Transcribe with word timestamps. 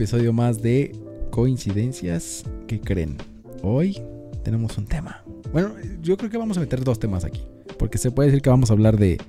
episodio 0.00 0.32
más 0.32 0.62
de 0.62 0.96
Coincidencias 1.30 2.44
que 2.66 2.80
creen. 2.80 3.18
Hoy 3.62 4.00
tenemos 4.42 4.78
un 4.78 4.86
tema. 4.86 5.22
Bueno, 5.52 5.74
yo 6.00 6.16
creo 6.16 6.30
que 6.30 6.38
vamos 6.38 6.56
a 6.56 6.60
meter 6.60 6.82
dos 6.82 6.98
temas 6.98 7.26
aquí. 7.26 7.42
Porque 7.78 7.98
se 7.98 8.10
puede 8.10 8.30
decir 8.30 8.40
que 8.40 8.48
vamos 8.48 8.70
a 8.70 8.72
hablar 8.72 8.96
de, 8.96 9.20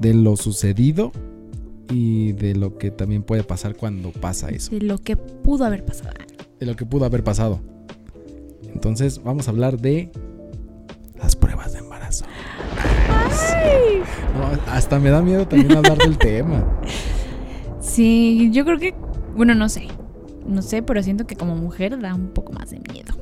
de 0.00 0.12
lo 0.12 0.36
sucedido 0.36 1.12
y 1.88 2.32
de 2.32 2.56
lo 2.56 2.78
que 2.78 2.90
también 2.90 3.22
puede 3.22 3.44
pasar 3.44 3.76
cuando 3.76 4.10
pasa 4.10 4.48
eso. 4.48 4.72
De 4.72 4.80
lo 4.80 4.98
que 4.98 5.16
pudo 5.16 5.64
haber 5.64 5.84
pasado. 5.84 6.16
De 6.58 6.66
lo 6.66 6.74
que 6.74 6.84
pudo 6.84 7.04
haber 7.04 7.22
pasado. 7.22 7.60
Entonces 8.74 9.22
vamos 9.22 9.46
a 9.46 9.52
hablar 9.52 9.80
de 9.80 10.10
las 11.14 11.36
pruebas 11.36 11.74
de 11.74 11.78
embarazo. 11.78 12.24
Ay. 12.76 14.02
No, 14.36 14.72
hasta 14.72 14.98
me 14.98 15.10
da 15.10 15.22
miedo 15.22 15.46
también 15.46 15.76
hablar 15.76 15.96
del 15.96 16.18
tema. 16.18 16.66
Sí, 17.80 18.50
yo 18.52 18.64
creo 18.64 18.78
que, 18.78 18.94
bueno, 19.36 19.54
no 19.54 19.68
sé. 19.68 19.88
No 20.46 20.62
sé, 20.62 20.82
pero 20.82 21.02
siento 21.02 21.26
que 21.26 21.36
como 21.36 21.54
mujer 21.56 21.98
da 22.00 22.14
un 22.14 22.28
poco 22.28 22.52
más 22.52 22.70
de 22.70 22.80
miedo. 22.92 23.14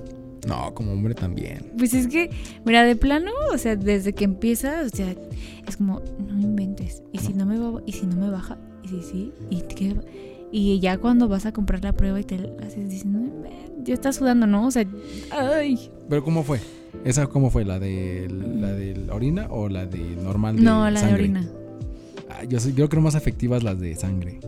No, 0.47 0.73
como 0.73 0.93
hombre 0.93 1.15
también. 1.15 1.73
Pues 1.77 1.93
es 1.93 2.07
que, 2.07 2.31
mira, 2.65 2.85
de 2.85 2.97
plano, 2.97 3.31
o 3.53 3.59
sea, 3.59 3.77
desde 3.77 4.15
que 4.15 4.25
empieza, 4.25 4.83
o 4.87 4.89
sea, 4.89 5.15
es 5.67 5.77
como, 5.77 6.01
no 6.31 6.41
inventes. 6.41 7.03
¿Y 7.13 7.19
si 7.19 7.35
no 7.35 7.45
me 7.45 7.59
va, 7.59 7.83
y 7.85 7.93
si 7.93 8.07
no 8.07 8.17
me 8.17 8.31
baja? 8.31 8.57
¿Y 8.85 8.89
si 8.89 9.03
sí? 9.03 9.33
¿Y 9.51 9.61
qué? 9.63 9.95
Y 10.51 10.81
ya 10.81 10.97
cuando 10.97 11.29
vas 11.29 11.45
a 11.45 11.53
comprar 11.53 11.85
la 11.85 11.93
prueba 11.93 12.19
y 12.21 12.25
te 12.25 12.39
la 12.39 12.49
haces 12.67 12.89
diciendo, 12.89 13.19
"No 13.19 13.27
inventes", 13.27 13.85
ya 13.85 13.93
estás 13.95 14.17
sudando, 14.17 14.47
¿no? 14.47 14.67
O 14.67 14.71
sea, 14.71 14.87
ay. 15.31 15.91
Pero 16.09 16.25
¿cómo 16.25 16.43
fue? 16.45 16.61
¿Esa 17.05 17.27
cómo 17.27 17.51
fue? 17.51 17.67
¿La 17.67 17.79
de 17.79 18.29
la 18.31 18.73
de 18.73 18.97
la 18.97 19.15
orina 19.15 19.49
o 19.51 19.69
la 19.69 19.85
de 19.85 19.99
normal 20.17 20.57
de 20.57 20.63
no, 20.63 20.89
la 20.89 21.03
de 21.07 21.13
orina. 21.13 21.47
Ah, 22.31 22.45
yo, 22.45 22.59
soy- 22.61 22.73
yo 22.73 22.89
creo 22.89 23.03
más 23.03 23.15
efectivas 23.15 23.63
las 23.63 23.79
de 23.79 23.95
sangre 23.95 24.41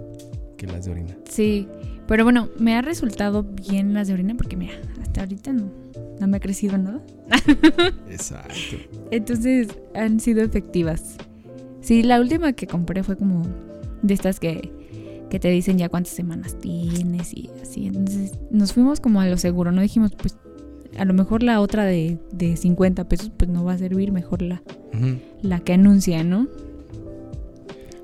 que 0.61 0.67
las 0.67 0.85
de 0.85 0.91
orina. 0.91 1.17
Sí, 1.27 1.67
pero 2.07 2.25
bueno, 2.25 2.51
me 2.59 2.77
ha 2.77 2.83
resultado 2.83 3.43
bien 3.43 3.95
las 3.95 4.09
de 4.09 4.15
orina 4.15 4.35
porque 4.37 4.57
mira, 4.57 4.75
hasta 5.01 5.23
ahorita 5.23 5.55
no, 5.55 5.71
no 6.21 6.27
me 6.27 6.37
ha 6.37 6.41
crecido 6.41 6.77
nada. 6.77 7.01
Exacto. 8.11 8.77
Entonces 9.11 9.69
han 9.95 10.21
sido 10.21 10.43
efectivas. 10.43 11.17
Sí, 11.81 12.03
la 12.03 12.21
última 12.21 12.53
que 12.53 12.67
compré 12.67 13.03
fue 13.03 13.17
como 13.17 13.43
de 14.03 14.13
estas 14.13 14.39
que, 14.39 14.71
que 15.31 15.41
te 15.41 15.49
dicen 15.49 15.79
ya 15.79 15.89
cuántas 15.89 16.13
semanas 16.13 16.59
tienes 16.59 17.33
y 17.33 17.49
así. 17.63 17.87
Entonces 17.87 18.33
nos 18.51 18.75
fuimos 18.75 19.01
como 19.01 19.23
a 19.23 19.27
lo 19.27 19.39
seguro, 19.39 19.73
no 19.73 19.81
dijimos 19.81 20.13
pues 20.15 20.37
a 20.99 21.07
lo 21.07 21.15
mejor 21.15 21.43
la 21.43 21.63
otra 21.63 21.85
de, 21.85 22.19
de 22.33 22.59
50 22.59 23.09
pesos 23.09 23.33
pues 23.35 23.49
no 23.49 23.65
va 23.65 23.73
a 23.73 23.79
servir, 23.79 24.13
mejor 24.13 24.43
la, 24.43 24.63
la 25.41 25.61
que 25.61 25.73
anuncia, 25.73 26.23
¿no? 26.23 26.49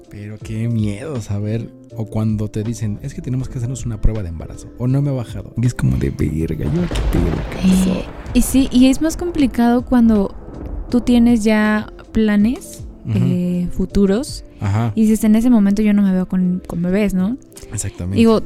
Pero 0.09 0.39
qué 0.39 0.69
miedo 0.69 1.21
saber. 1.21 1.69
O 1.97 2.07
cuando 2.07 2.49
te 2.49 2.63
dicen, 2.63 2.99
es 3.03 3.15
que 3.15 3.23
tenemos 3.23 3.49
que 3.49 3.59
hacernos 3.59 3.87
una 3.87 4.01
prueba 4.01 4.23
de 4.23 4.29
embarazo. 4.29 4.69
O 4.79 4.87
no 4.87 5.03
me 5.03 5.11
ha 5.11 5.15
bajado. 5.15 5.55
Y 5.61 5.67
es 5.67 5.75
como 5.75 5.97
de 5.97 6.11
verga, 6.11 6.65
yo 6.65 6.83
aquí 6.83 7.01
¿qué 7.13 7.69
pasó? 7.69 8.03
Y 8.35 8.43
sí, 8.43 8.69
y 8.73 8.87
es 8.87 9.01
más 9.01 9.17
complicado 9.17 9.85
cuando 9.85 10.35
tú 10.91 11.01
tienes 11.01 11.45
ya 11.45 11.93
planes 12.13 12.85
eh, 13.09 13.69
futuros 13.71 14.45
Ajá, 14.61 14.93
y 14.97 15.03
dices, 15.03 15.23
en 15.25 15.37
ese 15.37 15.49
momento 15.49 15.81
yo 15.81 15.93
no 15.93 16.03
me 16.03 16.13
veo 16.13 16.27
con, 16.27 16.61
con 16.67 16.83
bebés, 16.83 17.15
¿no? 17.15 17.37
exactamente. 17.73 18.17
Digo, 18.17 18.43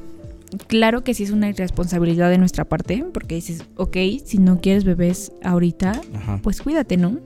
claro 0.67 1.03
que 1.03 1.15
sí 1.15 1.23
es 1.23 1.31
una 1.31 1.49
irresponsabilidad 1.49 2.31
de 2.31 2.39
nuestra 2.39 2.65
parte, 2.65 3.05
porque 3.13 3.37
dices, 3.37 3.65
ok, 3.77 3.97
si 4.25 4.39
no 4.39 4.61
quieres 4.61 4.85
bebés 4.85 5.33
ahorita, 5.43 6.01
Ajá. 6.15 6.41
pues 6.43 6.61
cuídate, 6.61 6.97
¿no? 6.97 7.19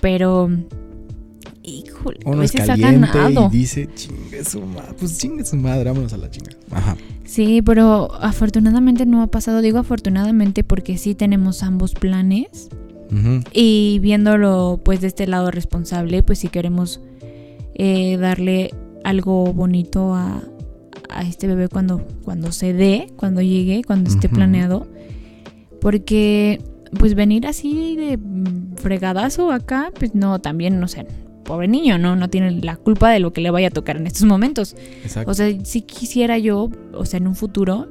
Pero, 0.00 0.50
híjole, 2.12 2.30
Uno 2.36 2.42
es 2.42 2.52
veces 2.52 2.68
ha 2.68 2.72
caliente 2.76 3.08
ganado. 3.12 3.48
y 3.52 3.56
dice, 3.56 3.88
chingue 3.94 4.44
su 4.44 4.60
madre. 4.62 4.94
Pues 4.98 5.18
chingue 5.18 5.44
su 5.44 5.56
madre, 5.56 5.84
vámonos 5.90 6.12
a 6.12 6.16
la 6.16 6.30
chinga. 6.30 6.50
Ajá. 6.70 6.96
Sí, 7.24 7.62
pero 7.62 8.12
afortunadamente 8.20 9.06
no 9.06 9.22
ha 9.22 9.26
pasado. 9.26 9.60
Digo 9.62 9.78
afortunadamente 9.78 10.64
porque 10.64 10.96
sí 10.98 11.14
tenemos 11.14 11.62
ambos 11.62 11.94
planes. 11.94 12.68
Y 13.52 14.00
viéndolo 14.00 14.80
pues 14.84 15.00
de 15.00 15.06
este 15.06 15.28
lado 15.28 15.52
responsable, 15.52 16.24
pues 16.24 16.40
si 16.40 16.48
queremos 16.48 17.00
eh, 17.74 18.16
darle 18.16 18.74
algo 19.04 19.52
bonito 19.52 20.12
a, 20.14 20.42
a 21.08 21.22
este 21.22 21.46
bebé 21.46 21.68
cuando, 21.68 22.04
cuando 22.24 22.50
se 22.50 22.72
dé, 22.72 23.06
cuando 23.16 23.42
llegue, 23.42 23.84
cuando 23.84 24.10
esté 24.10 24.28
planeado. 24.28 24.88
Porque 25.80 26.60
pues 26.98 27.14
venir 27.14 27.46
así 27.46 27.94
de 27.96 28.18
fregadazo 28.76 29.52
acá, 29.52 29.92
pues 29.96 30.14
no, 30.14 30.40
también, 30.40 30.80
no 30.80 30.88
sé, 30.88 31.06
pobre 31.46 31.68
niño, 31.68 31.98
¿no? 31.98 32.16
No 32.16 32.28
tiene 32.28 32.50
la 32.62 32.76
culpa 32.76 33.10
de 33.10 33.20
lo 33.20 33.32
que 33.32 33.40
le 33.40 33.50
vaya 33.50 33.68
a 33.68 33.70
tocar 33.70 33.96
en 33.96 34.06
estos 34.06 34.24
momentos. 34.24 34.76
Exacto. 35.02 35.30
O 35.30 35.34
sea, 35.34 35.52
si 35.64 35.82
quisiera 35.82 36.38
yo, 36.38 36.70
o 36.92 37.04
sea, 37.04 37.18
en 37.18 37.26
un 37.26 37.34
futuro, 37.34 37.88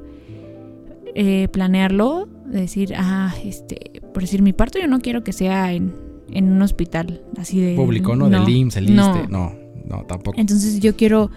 eh, 1.14 1.48
planearlo, 1.48 2.28
decir, 2.46 2.94
ah, 2.96 3.34
este, 3.44 4.02
por 4.12 4.22
decir, 4.22 4.42
mi 4.42 4.52
parto 4.52 4.78
yo 4.78 4.86
no 4.86 5.00
quiero 5.00 5.24
que 5.24 5.32
sea 5.32 5.72
en, 5.72 5.94
en 6.30 6.52
un 6.52 6.62
hospital, 6.62 7.22
así 7.38 7.60
de... 7.60 7.74
Público, 7.74 8.14
¿no? 8.14 8.28
Del 8.28 8.48
IMSS, 8.48 8.76
el 8.76 8.94
no. 8.94 9.10
ISSSTE. 9.10 9.28
No, 9.28 9.52
no, 9.86 10.04
tampoco. 10.04 10.38
Entonces 10.38 10.80
yo 10.80 10.94
quiero, 10.96 11.30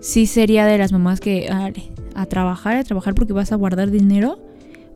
sí 0.00 0.26
sería 0.26 0.66
de 0.66 0.78
las 0.78 0.92
mamás 0.92 1.20
que, 1.20 1.48
ah, 1.50 1.70
a 2.14 2.26
trabajar, 2.26 2.76
a 2.76 2.84
trabajar 2.84 3.14
porque 3.14 3.32
vas 3.32 3.52
a 3.52 3.56
guardar 3.56 3.90
dinero 3.90 4.38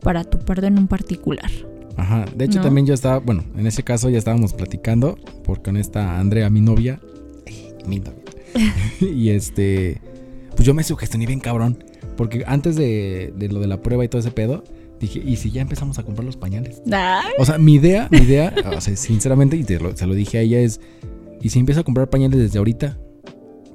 para 0.01 0.23
tu 0.23 0.39
parto 0.39 0.65
en 0.67 0.77
un 0.77 0.87
particular. 0.87 1.49
Ajá. 1.97 2.25
De 2.35 2.45
hecho, 2.45 2.59
¿No? 2.59 2.65
también 2.65 2.85
yo 2.87 2.93
estaba, 2.93 3.19
bueno, 3.19 3.43
en 3.57 3.65
ese 3.67 3.83
caso 3.83 4.09
ya 4.09 4.17
estábamos 4.19 4.53
platicando, 4.53 5.17
porque 5.43 5.63
con 5.63 5.77
esta 5.77 6.19
Andrea, 6.19 6.49
mi 6.49 6.61
novia, 6.61 6.99
mi 7.87 7.99
novia. 7.99 8.21
y 9.01 9.29
este, 9.29 9.99
pues 10.55 10.65
yo 10.65 10.73
me 10.73 10.83
sugestioné 10.83 11.25
bien 11.25 11.39
cabrón, 11.39 11.83
porque 12.15 12.43
antes 12.47 12.75
de, 12.75 13.33
de 13.35 13.49
lo 13.49 13.59
de 13.59 13.67
la 13.67 13.81
prueba 13.81 14.05
y 14.05 14.07
todo 14.07 14.19
ese 14.21 14.31
pedo, 14.31 14.63
dije, 14.99 15.21
¿y 15.25 15.35
si 15.35 15.51
ya 15.51 15.61
empezamos 15.61 15.99
a 15.99 16.03
comprar 16.03 16.25
los 16.25 16.37
pañales? 16.37 16.81
O 17.37 17.45
sea, 17.45 17.57
mi 17.57 17.75
idea, 17.75 18.07
mi 18.11 18.19
idea, 18.19 18.53
o 18.77 18.81
sea, 18.81 18.95
sinceramente, 18.95 19.55
y 19.57 19.63
te 19.63 19.79
lo- 19.79 19.95
se 19.95 20.05
lo 20.07 20.13
dije 20.15 20.37
a 20.37 20.41
ella, 20.41 20.59
es, 20.59 20.79
¿y 21.41 21.49
si 21.49 21.59
empiezo 21.59 21.81
a 21.81 21.83
comprar 21.83 22.09
pañales 22.09 22.39
desde 22.39 22.57
ahorita? 22.59 22.97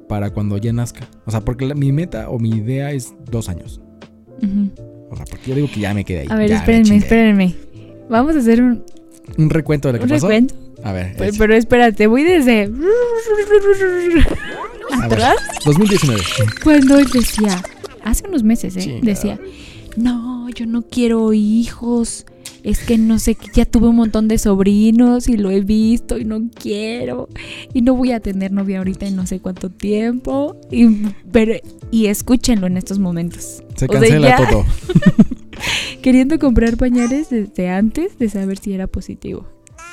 Para 0.08 0.30
cuando 0.30 0.58
ya 0.58 0.72
nazca. 0.72 1.06
O 1.24 1.30
sea, 1.30 1.40
porque 1.40 1.64
la- 1.66 1.74
mi 1.74 1.90
meta 1.92 2.28
o 2.28 2.38
mi 2.38 2.50
idea 2.50 2.92
es 2.92 3.14
dos 3.30 3.48
años. 3.48 3.80
ujú. 4.42 4.70
O 5.10 5.16
sea, 5.16 5.26
porque 5.26 5.50
yo 5.50 5.54
digo 5.54 5.68
que 5.72 5.78
ya 5.80 5.92
me 5.92 6.04
quedé 6.06 6.20
ahí. 6.20 6.26
A 6.30 6.36
ver, 6.36 6.48
ya 6.48 6.56
espérenme, 6.56 6.96
espérenme. 6.96 7.54
Vamos 8.08 8.36
a 8.36 8.38
hacer 8.40 8.62
un, 8.62 8.82
Un 9.38 9.50
recuento 9.50 9.88
de 9.88 9.94
lo 9.94 9.98
que 10.00 10.04
un 10.04 10.10
pasó. 10.10 10.28
recuento. 10.28 10.54
A 10.84 10.92
ver, 10.92 11.14
Pero, 11.38 11.54
espérate, 11.54 12.06
voy 12.08 12.24
desde... 12.24 12.64
¿Atrás? 15.02 15.36
2019. 15.64 16.20
Cuando 16.62 16.98
él 16.98 17.06
decía, 17.12 17.62
hace 18.04 18.26
unos 18.28 18.42
meses, 18.42 18.76
¿eh? 18.76 19.00
Decía, 19.02 19.38
no, 19.96 20.48
yo 20.50 20.66
no 20.66 20.82
quiero 20.82 21.32
hijos. 21.32 22.26
Es 22.62 22.78
que 22.80 22.96
no 22.96 23.18
sé, 23.18 23.36
ya 23.54 23.64
tuve 23.64 23.88
un 23.88 23.96
montón 23.96 24.28
de 24.28 24.38
sobrinos 24.38 25.28
y 25.28 25.36
lo 25.36 25.50
he 25.50 25.62
visto 25.62 26.16
y 26.18 26.24
no 26.24 26.42
quiero. 26.54 27.28
Y 27.74 27.82
no 27.82 27.94
voy 27.94 28.12
a 28.12 28.20
tener 28.20 28.52
novia 28.52 28.78
ahorita 28.78 29.06
en 29.06 29.16
no 29.16 29.26
sé 29.26 29.40
cuánto 29.40 29.68
tiempo. 29.70 30.56
Y, 30.70 31.06
pero, 31.32 31.54
y 31.90 32.06
escúchenlo 32.06 32.66
en 32.68 32.76
estos 32.76 32.98
momentos. 33.00 33.62
Se 33.76 33.86
O 33.86 33.88
sea, 33.88 33.88
cancela 33.88 34.28
ya- 34.38 34.48
todo. 34.48 34.64
Queriendo 36.02 36.38
comprar 36.38 36.76
pañales 36.76 37.30
desde 37.30 37.70
antes 37.70 38.18
de 38.18 38.28
saber 38.28 38.58
si 38.58 38.72
era 38.72 38.86
positivo. 38.86 39.46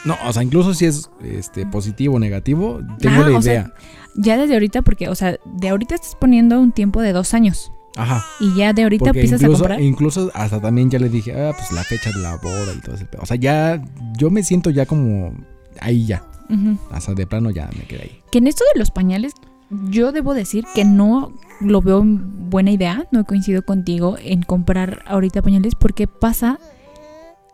No, 0.06 0.16
o 0.25 0.34
sea, 0.34 0.44
incluso 0.44 0.74
si 0.74 0.85
es 0.85 1.09
este 1.24 1.66
positivo 1.66 2.16
o 2.16 2.19
negativo, 2.19 2.80
tengo 3.00 3.24
Ah, 3.24 3.30
la 3.30 3.38
o 3.38 3.41
sea, 3.41 3.53
idea. 3.53 3.74
Ya 4.16 4.38
desde 4.38 4.53
ahorita, 4.53 4.81
porque, 4.81 5.09
o 5.09 5.16
sea, 5.16 5.38
de 5.46 5.69
ahorita 5.69 5.96
estás 5.96 6.16
poniendo 6.16 6.59
un 6.59 6.72
tiempo 6.72 7.02
de 7.02 7.12
dos 7.13 7.34
años. 7.34 7.72
Ajá. 7.96 8.24
Y 8.40 8.56
ya 8.56 8.72
de 8.72 8.84
ahorita 8.84 9.06
Porque 9.06 9.19
empiezas 9.22 9.41
incluso, 9.41 9.66
a 9.66 9.68
comprar. 9.68 9.81
incluso 9.81 10.31
hasta 10.34 10.62
también 10.62 10.90
ya 10.90 11.00
le 11.00 11.09
dije, 11.09 11.34
ah, 11.34 11.53
pues 11.57 11.72
la 11.72 11.84
fecha 11.84 12.12
de 12.12 12.19
la 12.19 12.36
boda 12.38 12.74
y 12.77 12.80
todo 12.81 12.95
ese 12.95 13.06
pedo. 13.06 13.21
O 13.24 13.25
sea, 13.25 13.36
ya 13.36 13.81
yo 14.18 14.30
me 14.30 14.44
siento 14.44 14.69
ya 14.69 14.86
como 14.86 15.33
ahí 15.81 16.06
ya. 16.06 16.24
Ujú. 16.50 16.77
O 16.95 17.01
sea, 17.01 17.13
de 17.13 17.27
plano 17.27 17.50
ya 17.50 17.69
me 17.77 17.83
quedé 17.86 18.04
ahí. 18.04 18.21
Que 18.31 18.38
en 18.38 18.48
esto 18.48 18.63
de 18.74 18.80
los 18.80 18.92
pañales, 18.92 19.33
yo 19.89 20.12
debo 20.12 20.33
decir 20.33 20.66
que 20.74 20.86
no 20.86 21.33
lo 21.60 21.81
veo 21.81 22.06
buena 22.50 22.72
idea, 22.72 23.07
no 23.12 23.24
coincido 23.25 23.63
contigo 23.63 24.18
en 24.22 24.42
comprar 24.44 25.04
ahorita 25.07 25.42
pañales 25.42 25.75
porque 25.75 26.07
pasa, 26.07 26.60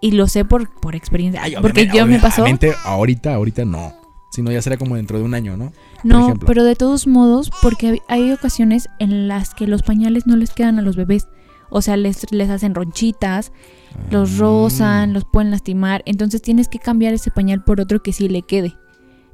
y 0.02 0.12
lo 0.12 0.28
sé 0.28 0.46
por, 0.46 0.70
por 0.80 0.96
experiencia, 0.96 1.42
Ay, 1.44 1.56
porque 1.62 1.88
yo 1.94 2.06
me 2.06 2.20
pasó, 2.20 2.46
ahorita, 2.86 3.34
ahorita 3.34 3.66
no. 3.66 3.94
Si 4.32 4.42
no, 4.42 4.52
ya 4.52 4.62
será 4.62 4.76
como 4.78 4.96
dentro 4.98 5.18
de 5.18 5.24
un 5.24 5.34
año, 5.34 5.56
¿no? 5.56 5.72
no, 6.04 6.34
pero 6.46 6.64
de 6.66 6.76
todos 6.76 7.08
modos, 7.08 7.50
porque 7.62 7.88
hay- 7.88 8.02
hay 8.10 8.32
ocasiones 8.34 8.90
en 9.00 9.28
las 9.30 9.54
que 9.56 9.66
los 9.66 9.82
pañales 9.82 10.28
no 10.28 10.36
les 10.36 10.52
quedan 10.52 10.78
a 10.78 10.82
los 10.82 10.96
bebés, 10.98 11.28
o 11.70 11.82
sea, 11.82 11.96
les, 11.98 12.30
les 12.32 12.50
hacen 12.50 12.76
ronchitas, 12.76 13.52
los 14.12 14.34
Ah. 14.34 14.38
rozan, 14.40 15.14
los 15.14 15.24
pueden 15.26 15.52
lastimar, 15.52 16.04
entonces 16.06 16.42
tienes 16.42 16.68
que 16.68 16.80
cambiar 16.80 17.14
ese 17.14 17.32
pañal 17.32 17.64
por 17.64 17.80
otro 17.80 18.04
que 18.04 18.12
sí 18.14 18.28
le 18.28 18.42
quede. 18.42 18.76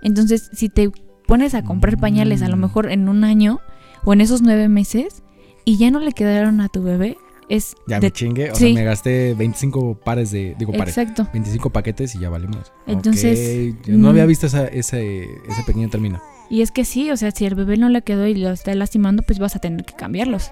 Entonces, 0.04 0.50
si 0.54 0.70
te 0.70 0.92
pones 1.28 1.56
a 1.56 1.64
comprar 1.64 1.98
pañales 1.98 2.42
a 2.44 2.48
lo 2.48 2.58
Mm. 2.58 2.62
mejor 2.62 2.92
en 2.92 3.10
un 3.10 3.24
año 3.24 3.60
o 4.04 4.14
en 4.14 4.22
esos 4.22 4.42
nueve 4.44 4.68
meses 4.70 5.24
y 5.66 5.78
ya 5.78 5.92
no 5.92 6.00
le 6.00 6.12
quedaron 6.14 6.62
a 6.62 6.70
tu 6.70 6.82
bebé, 6.84 7.18
es 7.50 7.76
Ya 7.88 8.00
de- 8.00 8.08
me 8.08 8.12
chingué. 8.12 8.52
O 8.52 8.56
sí. 8.56 8.66
sea, 8.66 8.74
me 8.74 8.84
gasté 8.84 9.34
25 9.34 9.96
pares 9.96 10.32
de. 10.32 10.56
Digo, 10.58 10.72
pares. 10.74 10.98
Exacto. 10.98 11.28
25 11.34 11.70
paquetes 11.70 12.16
y 12.16 12.20
ya 12.20 12.30
valimos. 12.30 12.72
Entonces, 12.88 13.76
yo 13.86 13.98
no 13.98 14.08
mm. 14.08 14.12
había 14.12 14.26
visto 14.26 14.48
esa- 14.48 14.68
ese, 14.68 15.24
ese 15.50 15.64
pequeño 15.66 15.90
término. 15.90 16.22
Y 16.50 16.62
es 16.62 16.72
que 16.72 16.84
sí, 16.86 17.10
o 17.12 17.18
sea, 17.18 17.32
si 17.32 17.46
el 17.46 17.56
bebé 17.56 17.78
no 17.78 17.90
le 17.90 18.02
quedó 18.02 18.28
y 18.28 18.36
lo 18.36 18.50
está 18.52 18.74
lastimando, 18.76 19.24
pues 19.24 19.40
vas 19.40 19.56
a 19.56 19.60
tener 19.60 19.86
que 19.86 19.94
cambiarlos. 19.94 20.52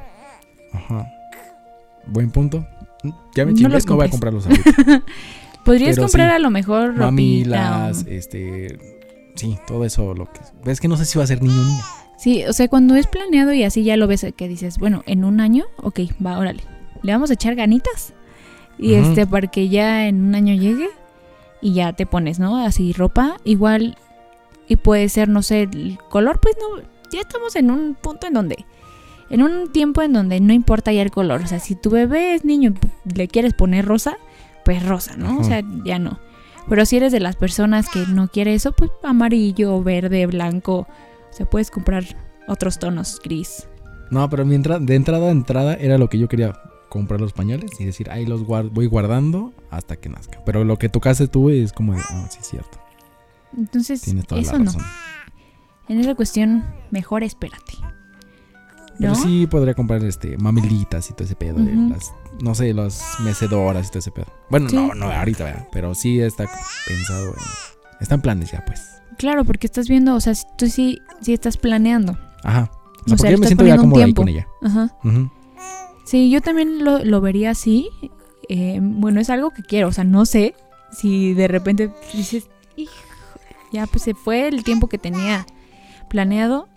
Ajá. 0.73 1.07
Buen 2.07 2.31
punto. 2.31 2.65
Ya 3.35 3.45
me 3.45 3.51
No 3.51 3.57
chingué, 3.57 3.73
los 3.73 3.85
no 3.85 3.95
voy 3.95 4.07
a 4.07 4.09
comprarlos 4.09 4.45
ahorita. 4.47 5.03
Podrías 5.65 5.95
Pero 5.95 6.03
comprar 6.03 6.29
sí, 6.29 6.35
a 6.35 6.39
lo 6.39 6.49
mejor 6.49 6.87
ropita. 6.89 7.05
Mamilas, 7.05 8.03
o- 8.05 8.09
este... 8.09 8.77
Sí, 9.35 9.57
todo 9.67 9.85
eso 9.85 10.13
lo 10.13 10.25
que... 10.31 10.39
Es 10.71 10.79
que 10.81 10.87
no 10.87 10.97
sé 10.97 11.05
si 11.05 11.17
va 11.17 11.23
a 11.23 11.27
ser 11.27 11.41
niño 11.41 11.61
o 11.61 11.63
niña. 11.65 11.83
Sí, 12.19 12.43
o 12.43 12.51
sea, 12.51 12.67
cuando 12.67 12.95
es 12.95 13.07
planeado 13.07 13.53
y 13.53 13.63
así 13.63 13.85
ya 13.85 13.95
lo 13.95 14.05
ves 14.05 14.27
que 14.35 14.49
dices, 14.49 14.77
bueno, 14.77 15.03
en 15.05 15.23
un 15.23 15.39
año, 15.39 15.67
ok, 15.77 16.01
va, 16.23 16.37
órale. 16.37 16.63
Le 17.01 17.13
vamos 17.13 17.29
a 17.29 17.35
echar 17.35 17.55
ganitas. 17.55 18.13
Y 18.77 18.95
este, 18.95 19.25
para 19.25 19.47
que 19.47 19.69
ya 19.69 20.05
en 20.05 20.25
un 20.25 20.35
año 20.35 20.53
llegue 20.53 20.89
y 21.61 21.73
ya 21.73 21.93
te 21.93 22.05
pones, 22.05 22.37
¿no? 22.37 22.57
Así 22.57 22.91
ropa, 22.91 23.37
igual. 23.45 23.97
Y 24.67 24.75
puede 24.75 25.07
ser, 25.07 25.29
no 25.29 25.41
sé, 25.41 25.61
el 25.63 25.97
color, 26.09 26.41
pues 26.41 26.57
no. 26.59 26.83
Ya 27.09 27.21
estamos 27.21 27.55
en 27.55 27.71
un 27.71 27.95
punto 27.95 28.27
en 28.27 28.33
donde. 28.33 28.65
En 29.29 29.41
un 29.41 29.71
tiempo 29.71 30.01
en 30.01 30.11
donde 30.11 30.41
no 30.41 30.51
importa 30.51 30.91
ya 30.91 31.01
el 31.01 31.11
color. 31.11 31.41
O 31.41 31.47
sea, 31.47 31.59
si 31.59 31.75
tu 31.75 31.89
bebé 31.89 32.33
es 32.33 32.43
niño 32.43 32.73
y 33.05 33.13
le 33.13 33.29
quieres 33.29 33.53
poner 33.53 33.85
rosa, 33.85 34.17
pues 34.65 34.85
rosa, 34.85 35.15
¿no? 35.15 35.39
O 35.39 35.43
sea, 35.45 35.63
ya 35.85 35.99
no. 35.99 36.19
Pero 36.67 36.85
si 36.85 36.97
eres 36.97 37.13
de 37.13 37.21
las 37.21 37.37
personas 37.37 37.89
que 37.89 37.99
no 38.07 38.27
quiere 38.27 38.55
eso, 38.55 38.73
pues 38.73 38.91
amarillo, 39.03 39.81
verde, 39.81 40.25
blanco. 40.25 40.85
O 41.29 41.33
sea, 41.33 41.45
puedes 41.49 41.69
comprar 41.71 42.03
otros 42.47 42.79
tonos, 42.79 43.19
gris. 43.23 43.67
No, 44.11 44.27
pero 44.29 44.45
mi 44.45 44.55
entra- 44.55 44.79
de 44.79 44.95
entrada 44.95 45.27
a 45.27 45.31
entrada 45.31 45.73
era 45.75 45.97
lo 45.97 46.09
que 46.09 46.17
yo 46.17 46.27
quería 46.27 46.59
comprar 46.89 47.21
los 47.21 47.33
pañales 47.33 47.71
y 47.79 47.85
decir, 47.85 48.09
ahí 48.09 48.25
los 48.25 48.41
guard- 48.43 48.71
voy 48.71 48.87
guardando 48.87 49.53
hasta 49.69 49.95
que 49.97 50.09
nazca. 50.09 50.41
Pero 50.45 50.63
lo 50.63 50.77
que 50.77 50.89
tocaste 50.89 51.27
tú 51.27 51.49
es 51.51 51.71
como 51.73 51.93
de, 51.93 52.01
ah, 52.09 52.27
sí, 52.31 52.39
es 52.41 52.47
cierto. 52.47 52.79
Entonces, 53.55 54.01
Tienes 54.01 54.25
toda 54.25 54.41
eso 54.41 54.53
la 54.53 54.59
no. 54.59 54.71
En 55.87 55.99
esa 55.99 56.15
cuestión, 56.15 56.63
mejor 56.91 57.23
espérate. 57.23 57.73
Pero 58.99 59.13
¿No? 59.13 59.15
sí 59.15 59.47
podría 59.47 59.73
comprar 59.75 60.03
este 60.03 60.37
mamilitas 60.37 61.09
y 61.09 61.13
todo 61.13 61.23
ese 61.23 61.35
pedo. 61.35 61.57
las, 61.59 62.11
no 62.43 62.53
sé, 62.53 62.73
las 62.73 63.01
mecedoras 63.21 63.87
y 63.87 63.89
todo 63.89 63.99
ese 63.99 64.11
pedo. 64.11 64.27
Bueno, 64.49 64.69
Sí. 64.69 64.75
no, 64.75 64.93
no 64.93 65.09
ahorita, 65.11 65.45
¿verdad? 65.45 65.67
Pero 65.71 65.95
sí 65.95 66.19
está 66.19 66.49
pensado 66.87 67.27
en. 67.29 67.33
Está 68.01 68.15
en 68.15 68.21
planes 68.21 68.51
ya, 68.51 68.63
pues. 68.65 68.98
Claro, 69.19 69.43
porque 69.43 69.67
estás 69.67 69.89
viendo, 69.89 70.15
o 70.15 70.21
sea, 70.21 70.33
si 70.33 70.45
tú 70.57 70.67
sí, 70.69 70.99
sí 71.21 71.33
estás 71.33 71.57
planeando. 71.57 72.17
Ajá. 72.43 72.71
O 72.71 73.09
sea, 73.09 73.13
O 73.15 73.17
porque 73.17 73.31
yo 73.33 73.37
me 73.37 73.45
siento 73.47 73.65
ya 73.65 73.77
cómodo 73.77 74.01
ahí 74.01 74.13
con 74.13 74.29
ella. 74.29 74.47
Ajá. 74.63 74.95
Ujú. 75.03 75.29
Sí, 76.05 76.29
yo 76.31 76.39
también 76.41 76.85
lo, 76.85 77.03
lo 77.03 77.19
vería 77.19 77.51
así. 77.51 77.89
Eh, 78.47 78.79
bueno, 78.81 79.19
es 79.19 79.29
algo 79.29 79.51
que 79.51 79.61
quiero, 79.61 79.89
o 79.89 79.91
sea, 79.91 80.05
no 80.05 80.25
sé 80.25 80.55
si 80.91 81.33
de 81.33 81.49
repente 81.49 81.91
dices, 82.13 82.49
"Hijo, 82.77 82.93
ya 83.73 83.85
pues 83.87 84.03
se 84.03 84.13
fue 84.15 84.47
el 84.47 84.63
tiempo 84.63 84.87
que 84.87 84.97
tenía 84.97 85.45
planeado 86.09 86.67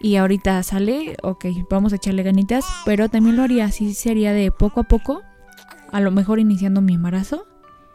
y 0.00 0.16
ahorita 0.16 0.62
sale, 0.62 1.16
ok, 1.22 1.46
vamos 1.70 1.92
a 1.92 1.96
echarle 1.96 2.22
ganitas, 2.22 2.64
pero 2.84 3.08
también 3.08 3.36
lo 3.36 3.42
haría 3.42 3.64
así, 3.64 3.94
sería 3.94 4.32
de 4.32 4.52
poco 4.52 4.80
a 4.80 4.84
poco, 4.84 5.22
a 5.90 6.00
lo 6.00 6.10
mejor 6.10 6.38
iniciando 6.38 6.80
mi 6.80 6.94
embarazo, 6.94 7.46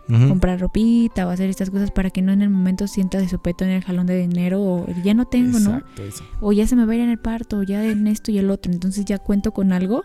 Comprar 0.07 0.60
ropita 0.60 1.25
o 1.25 1.31
hacer 1.31 1.50
estas 1.50 1.72
cosas 1.72 1.90
para 1.90 2.12
que 2.12 2.22
no 2.22 2.31
en 2.31 2.42
el 2.44 2.50
momento 2.52 2.88
sienta 2.88 3.18
de 3.18 3.28
sopeto 3.28 3.63
en 3.66 3.72
el 3.72 3.84
jalón 3.84 4.06
de 4.06 4.16
dinero 4.19 4.62
o 4.62 4.86
ya 5.04 5.13
no 5.16 5.25
tengo, 5.25 5.60
¿no? 5.60 5.81
Eso. 6.04 6.24
o 6.42 6.52
ya 6.54 6.68
se 6.68 6.75
me 6.75 6.86
va 6.86 6.92
a 6.94 6.96
ir 6.96 7.02
en 7.02 7.10
el 7.10 7.18
parto, 7.18 7.57
o 7.57 7.63
ya 7.63 7.84
en 7.84 8.06
esto 8.06 8.30
y 8.31 8.38
el 8.38 8.52
otro. 8.52 8.72
Entonces 8.72 9.04
ya 9.06 9.18
cuento 9.18 9.52
con 9.52 9.74
algo 9.74 10.04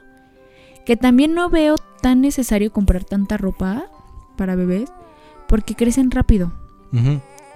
que 0.87 0.97
también 0.97 1.35
no 1.35 1.50
veo 1.50 1.75
tan 2.00 2.23
necesario 2.23 2.73
comprar 2.73 3.05
tanta 3.05 3.37
ropa 3.37 3.85
para 4.38 4.55
bebés 4.55 4.91
porque 5.49 5.75
crecen 5.75 6.11
rápido. 6.11 6.50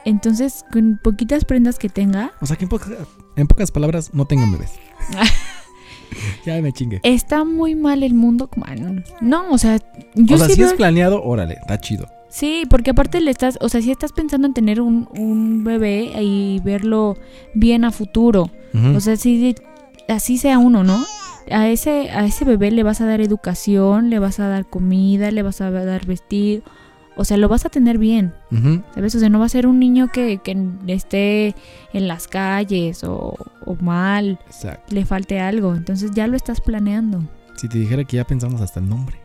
Entonces, 0.05 0.67
con 0.71 1.01
poquitas 1.03 1.47
prendas 1.47 1.79
que 1.79 1.89
tenga, 1.89 2.33
O 2.43 2.47
sea 2.47 2.57
que 2.57 2.65
en, 2.65 2.69
poca- 2.69 2.91
en 3.37 3.47
pocas 3.47 3.71
palabras, 3.71 4.11
no 4.13 4.27
tengan 4.27 4.53
bebés. 4.53 4.73
ya 6.45 6.61
me 6.61 6.73
chingue. 6.73 7.01
está 7.03 7.45
muy 7.45 7.75
mal 7.75 8.03
el 8.03 8.15
mundo. 8.15 8.49
No, 8.77 9.03
no, 9.23 9.51
o 9.51 9.59
sea, 9.59 9.79
yo 10.15 10.35
o 10.37 10.39
sea, 10.39 10.47
sí 10.49 10.55
si 10.55 10.61
veo- 10.61 10.69
es 10.71 10.75
planeado, 10.77 11.23
órale, 11.23 11.55
está 11.55 11.79
chido. 11.81 12.07
Sí, 12.35 12.65
porque 12.69 12.91
aparte 12.91 13.21
le 13.21 13.31
estás, 13.31 13.59
o 13.61 13.69
sea, 13.69 13.81
si 13.81 13.93
estás 13.93 14.11
pensando 14.11 14.49
en 14.49 14.55
tener 14.55 14.81
un, 14.81 15.09
un 15.17 15.63
bebé 15.63 16.21
y 16.21 16.59
verlo 16.65 17.17
bien 17.55 17.85
a 17.85 17.93
futuro. 17.93 18.51
O 18.97 18.99
sea, 18.99 19.15
si 19.17 19.55
así 20.09 20.37
sea 20.37 20.59
uno, 20.59 20.83
¿no? 20.83 21.05
A 21.49 21.69
ese, 21.69 22.11
a 22.11 22.27
ese 22.27 22.45
bebé 22.45 22.73
le 22.73 22.83
vas 22.83 23.01
a 23.01 23.07
dar 23.07 23.21
educación, 23.21 24.11
le 24.11 24.19
vas 24.19 24.41
a 24.41 24.49
dar 24.49 24.69
comida, 24.69 25.31
le 25.31 25.45
vas 25.45 25.61
a 25.61 25.71
dar 25.71 26.07
vestir. 26.07 26.65
O 27.17 27.25
sea, 27.25 27.37
lo 27.37 27.49
vas 27.49 27.67
a 27.67 27.69
tener 27.69 27.99
bien. 27.99 28.35
¿sabes? 28.97 29.15
O 29.15 29.21
sea, 29.21 29.29
no 29.29 29.39
va 29.39 29.45
a 29.47 29.49
ser 29.49 29.69
un 29.69 29.79
niño 29.79 30.09
que, 30.13 30.39
que 30.43 30.57
esté 30.89 31.55
en 31.93 32.09
las 32.09 32.27
calles 32.27 33.05
o, 33.05 33.37
o 33.65 33.77
mal, 33.77 34.41
Exacto. 34.47 34.93
le 34.93 35.05
falte 35.05 35.39
algo. 35.39 35.77
Entonces 35.77 36.11
ya 36.11 36.27
lo 36.27 36.37
estás 36.37 36.61
planeando. 36.61 37.23
Si 37.55 37.69
te 37.69 37.79
dijera 37.79 38.03
que 38.03 38.17
ya 38.17 38.25
pensamos 38.25 38.61
hasta 38.61 38.81
el 38.81 38.89
nombre. 38.89 39.24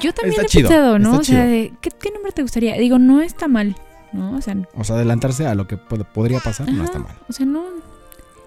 Yo 0.00 0.12
también 0.12 0.40
Está 0.40 0.42
he 0.42 0.46
chido, 0.46 0.68
pensado, 0.68 0.98
¿no? 0.98 1.18
O 1.18 1.24
sea, 1.24 1.44
de, 1.46 1.72
¿qué, 1.80 1.90
qué 1.90 2.10
nombre 2.10 2.32
te 2.32 2.42
gustaría? 2.42 2.74
Digo, 2.78 2.98
no 2.98 3.20
está 3.22 3.46
mal, 3.48 3.76
¿no? 4.12 4.36
O 4.36 4.40
sea, 4.40 4.56
O 4.74 4.82
sea, 4.84 4.96
adelantarse 4.96 5.46
a 5.46 5.54
lo 5.54 5.66
que 5.68 5.76
pod- 5.78 6.04
podría 6.12 6.40
pasar 6.40 6.70
no 6.72 6.84
está 6.84 6.98
mal. 6.98 7.14
o 7.28 7.32
sea, 7.32 7.46
no. 7.46 7.64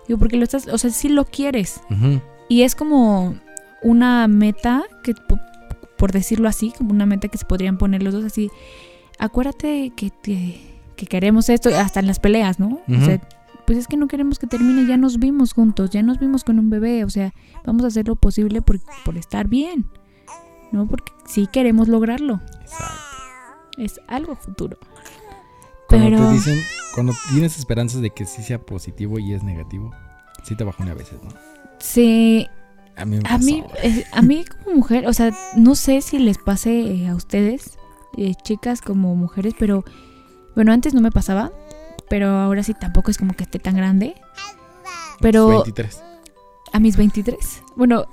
Digo, 0.08 0.20
porque 0.20 0.38
lo 0.38 0.44
estás, 0.44 0.68
o 0.68 0.78
sea, 0.78 0.90
sí 0.92 1.10
lo 1.10 1.26
quieres. 1.26 1.82
Y 2.50 2.62
es 2.64 2.76
como 2.76 3.36
una 3.82 4.28
meta 4.28 4.84
que, 5.04 5.14
po- 5.14 5.40
por 5.98 6.12
decirlo 6.12 6.48
así, 6.50 6.74
como 6.78 6.92
una 6.92 7.06
meta 7.06 7.28
que 7.30 7.38
se 7.38 7.46
podrían 7.46 7.78
poner 7.78 8.04
los 8.04 8.14
dos 8.14 8.26
así. 8.26 8.52
Acuérdate 9.18 9.94
que, 9.96 10.12
que, 10.22 10.60
que 10.96 11.06
queremos 11.08 11.50
esto, 11.50 11.70
hasta 11.76 12.00
en 12.02 12.08
las 12.08 12.20
peleas, 12.20 12.60
¿no? 12.60 12.82
O 12.90 13.06
sea, 13.06 13.22
pues 13.66 13.78
es 13.80 13.88
que 13.88 13.98
no 13.98 14.08
queremos 14.08 14.38
que 14.38 14.46
termine, 14.48 14.86
ya 14.86 14.98
nos 14.98 15.18
vimos 15.18 15.54
juntos, 15.54 15.90
ya 15.90 16.04
nos 16.04 16.20
vimos 16.20 16.44
con 16.44 16.60
un 16.60 16.70
bebé, 16.70 17.04
o 17.04 17.10
sea, 17.10 17.34
vamos 17.66 17.84
a 17.84 17.88
hacer 17.88 18.08
lo 18.08 18.16
posible 18.16 18.62
por, 18.62 18.80
por 19.04 19.18
estar 19.18 19.48
bien, 19.48 19.88
¿no? 20.72 20.88
Porque 20.88 21.12
sí 21.26 21.48
queremos 21.48 21.88
lograrlo, 21.88 22.42
Exacto. 22.62 22.96
es 23.78 24.00
algo 24.08 24.36
futuro. 24.36 24.78
Cuando 25.88 26.10
Pero- 26.10 26.28
te 26.30 26.34
dicen, 26.34 26.60
cuando 26.94 27.14
tienes 27.30 27.58
esperanzas 27.60 28.02
de 28.02 28.10
que 28.10 28.26
sí 28.26 28.42
sea 28.44 28.60
positivo 28.60 29.20
y 29.20 29.34
es 29.34 29.44
negativo, 29.44 29.92
sí 30.44 30.56
te 30.56 30.64
bajone 30.64 30.92
a 30.92 30.96
veces, 30.96 31.22
¿no? 31.24 31.30
Sí, 31.80 32.48
A 32.98 33.04
mí 33.04 33.18
me 33.20 33.30
A 33.30 33.38
mí, 33.38 33.62
eh, 33.84 34.06
a 34.14 34.22
mí 34.22 34.46
como 34.46 34.78
mujer, 34.78 35.06
o 35.08 35.12
sea, 35.14 35.32
no 35.58 35.76
sé 35.76 36.02
si 36.02 36.18
les 36.18 36.38
pase 36.38 36.72
eh, 36.80 37.08
a 37.10 37.16
ustedes, 37.16 37.78
eh, 38.18 38.34
chicas 38.42 38.80
como 38.82 39.14
mujeres, 39.16 39.54
pero 39.60 39.84
bueno, 40.56 40.72
antes 40.72 40.94
no 40.94 41.02
me 41.02 41.12
pasaba, 41.12 41.52
pero 42.10 42.30
ahora 42.30 42.64
sí 42.64 42.74
tampoco 42.74 43.12
es 43.12 43.18
como 43.18 43.34
que 43.34 43.44
esté 43.44 43.60
tan 43.60 43.76
grande. 43.76 44.16
Pero 45.20 45.48
23. 45.50 46.02
a 46.72 46.80
mis 46.80 46.96
23, 46.96 47.62
bueno, 47.76 48.06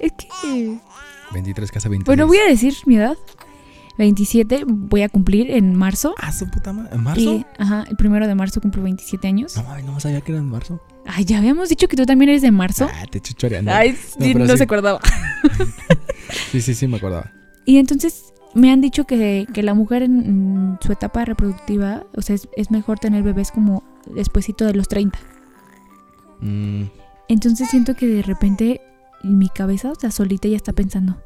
es 0.00 0.12
que, 0.12 0.78
23, 1.34 1.70
casa 1.70 1.88
26. 1.88 2.06
bueno, 2.06 2.26
voy 2.26 2.38
a 2.38 2.48
decir 2.48 2.74
mi 2.86 2.96
edad. 2.96 3.16
27 3.96 4.64
voy 4.66 5.02
a 5.02 5.08
cumplir 5.08 5.50
en 5.52 5.74
marzo. 5.76 6.14
Ah, 6.18 6.32
su 6.32 6.50
puta 6.50 6.72
madre. 6.72 6.96
¿En 6.96 7.02
marzo? 7.02 7.44
Ajá, 7.58 7.84
el 7.88 7.96
primero 7.96 8.26
de 8.26 8.34
marzo 8.34 8.60
cumplo 8.60 8.82
27 8.82 9.28
años. 9.28 9.56
No 9.56 9.62
mames, 9.62 9.84
no 9.84 10.00
sabía 10.00 10.20
que 10.20 10.32
era 10.32 10.40
en 10.40 10.48
marzo. 10.48 10.80
Ay, 11.06 11.24
ya 11.24 11.38
habíamos 11.38 11.68
dicho 11.68 11.86
que 11.86 11.96
tú 11.96 12.04
también 12.06 12.30
eres 12.30 12.42
de 12.42 12.50
marzo. 12.50 12.88
Ah, 12.92 13.04
te 13.08 13.20
chuchoreando. 13.20 13.70
Ay, 13.72 13.96
No, 14.18 14.40
no 14.40 14.52
sí. 14.52 14.56
se 14.58 14.64
acordaba. 14.64 15.00
Sí, 16.50 16.60
sí, 16.62 16.74
sí, 16.74 16.88
me 16.88 16.96
acordaba. 16.96 17.30
Y 17.64 17.76
entonces 17.78 18.32
me 18.54 18.72
han 18.72 18.80
dicho 18.80 19.04
que, 19.04 19.46
que 19.52 19.62
la 19.62 19.74
mujer 19.74 20.02
en, 20.02 20.78
su 20.80 20.90
etapa 20.92 21.24
reproductiva, 21.24 22.04
o 22.16 22.22
sea, 22.22 22.34
es, 22.34 22.48
es 22.56 22.70
mejor 22.70 22.98
tener 22.98 23.22
bebés 23.22 23.50
como 23.50 23.84
despuesito 24.14 24.64
de 24.64 24.74
los 24.74 24.88
30. 24.88 25.18
Mm, 26.40 26.84
Entonces 27.28 27.68
siento 27.70 27.94
que 27.94 28.06
de 28.06 28.22
repente 28.22 28.80
en 29.24 29.38
mi 29.38 29.48
cabeza, 29.48 29.90
o 29.90 29.94
sea, 29.94 30.10
solita 30.10 30.46
ya 30.48 30.56
está 30.56 30.72
pensando, 30.72 31.16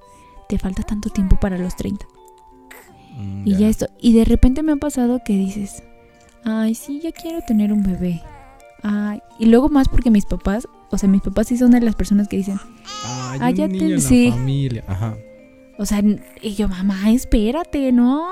te 0.49 0.59
falta 0.59 0.83
tanto 0.83 1.11
tiempo 1.11 1.38
para 1.40 1.59
los 1.59 1.76
30. 1.76 2.07
mm, 3.17 3.43
Y 3.47 3.57
ya 3.57 3.69
esto, 3.69 3.87
y 4.00 4.12
de 4.14 4.25
repente 4.25 4.62
me 4.62 4.73
ha 4.73 4.76
pasado 4.76 5.21
que 5.25 5.35
dices, 5.35 5.83
ay, 6.45 6.75
sí, 6.75 7.00
ya 7.02 7.12
quiero 7.12 7.40
tener 7.47 7.73
un 7.73 7.83
bebé. 7.83 8.23
Ay, 8.83 9.21
y 9.40 9.47
luego 9.47 9.69
más 9.69 9.88
porque 9.88 10.11
mis 10.11 10.25
papás, 10.25 10.69
o 10.90 10.99
sea, 10.99 11.09
mis 11.09 11.23
papás 11.23 11.49
sí 11.49 11.57
son 11.59 11.73
de 11.73 11.81
las 11.81 11.97
personas 11.97 12.28
que 12.28 12.37
dicen, 12.37 12.59
Ay, 13.05 13.38
Ah, 13.43 13.50
ya 13.50 13.69
te- 13.69 14.00
sí. 14.00 14.31
familia. 14.31 14.85
Ajá. 14.87 15.17
O 15.78 15.85
sea, 15.87 16.02
y 16.43 16.55
yo, 16.55 16.69
mamá, 16.69 17.11
espérate, 17.11 17.93
¿no? 17.93 18.26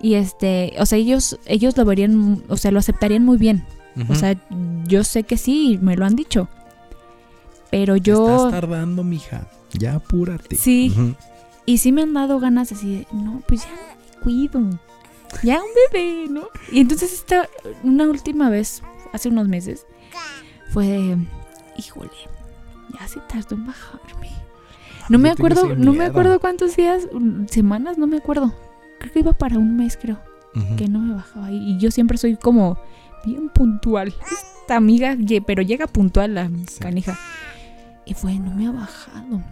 Y 0.00 0.14
este, 0.14 0.72
o 0.78 0.86
sea, 0.86 0.98
ellos, 0.98 1.38
ellos 1.46 1.76
lo 1.76 1.84
verían, 1.84 2.42
o 2.48 2.56
sea, 2.56 2.70
lo 2.70 2.78
aceptarían 2.78 3.24
muy 3.24 3.36
bien. 3.38 3.64
O 4.08 4.14
sea, 4.14 4.36
yo 4.86 5.02
sé 5.02 5.24
que 5.24 5.36
sí, 5.36 5.76
me 5.82 5.96
lo 5.96 6.04
han 6.06 6.14
dicho. 6.14 6.48
Pero 7.70 7.94
Te 7.94 8.00
yo, 8.00 8.36
Estás 8.46 8.50
tardando, 8.52 9.04
mija. 9.04 9.46
Ya 9.72 9.96
apúrate. 9.96 10.56
Sí. 10.56 11.14
Y 11.66 11.78
sí 11.78 11.92
me 11.92 12.02
han 12.02 12.14
dado 12.14 12.40
ganas 12.40 12.72
así 12.72 12.94
de, 13.00 13.06
no, 13.12 13.42
pues 13.46 13.62
ya 13.64 13.70
me 13.70 14.20
cuido. 14.22 14.60
Ya 15.42 15.56
un 15.60 15.68
bebé, 15.92 16.26
¿no? 16.30 16.48
Y 16.72 16.80
entonces 16.80 17.12
esta, 17.12 17.46
una 17.82 18.08
última 18.08 18.48
vez, 18.48 18.82
hace 19.12 19.28
unos 19.28 19.46
meses, 19.48 19.86
fue 20.70 20.86
de, 20.86 21.18
híjole, 21.76 22.10
ya 22.98 23.06
se 23.06 23.20
tardó 23.20 23.54
en 23.56 23.66
bajarme. 23.66 24.30
No 25.10 25.18
me 25.18 25.30
acuerdo, 25.30 25.74
no 25.76 25.92
me 25.92 26.04
acuerdo 26.06 26.40
cuántos 26.40 26.76
días, 26.76 27.06
semanas, 27.50 27.98
no 27.98 28.06
me 28.06 28.16
acuerdo. 28.18 28.54
Creo 28.98 29.12
que 29.12 29.18
iba 29.20 29.32
para 29.34 29.58
un 29.58 29.76
mes, 29.76 29.98
creo, 30.00 30.18
que 30.78 30.88
no 30.88 30.98
me 31.00 31.14
bajaba. 31.14 31.52
Y 31.52 31.78
yo 31.78 31.90
siempre 31.90 32.16
soy 32.18 32.36
como 32.36 32.78
bien 33.24 33.50
puntual. 33.50 34.14
Esta 34.32 34.76
amiga, 34.76 35.16
pero 35.46 35.62
llega 35.62 35.86
puntual 35.86 36.34
la 36.34 36.48
Sí. 36.48 36.80
canija. 36.80 37.18
Y 38.08 38.14
fue, 38.14 38.38
no 38.38 38.50
me 38.54 38.66
ha 38.66 38.72
bajado. 38.72 39.42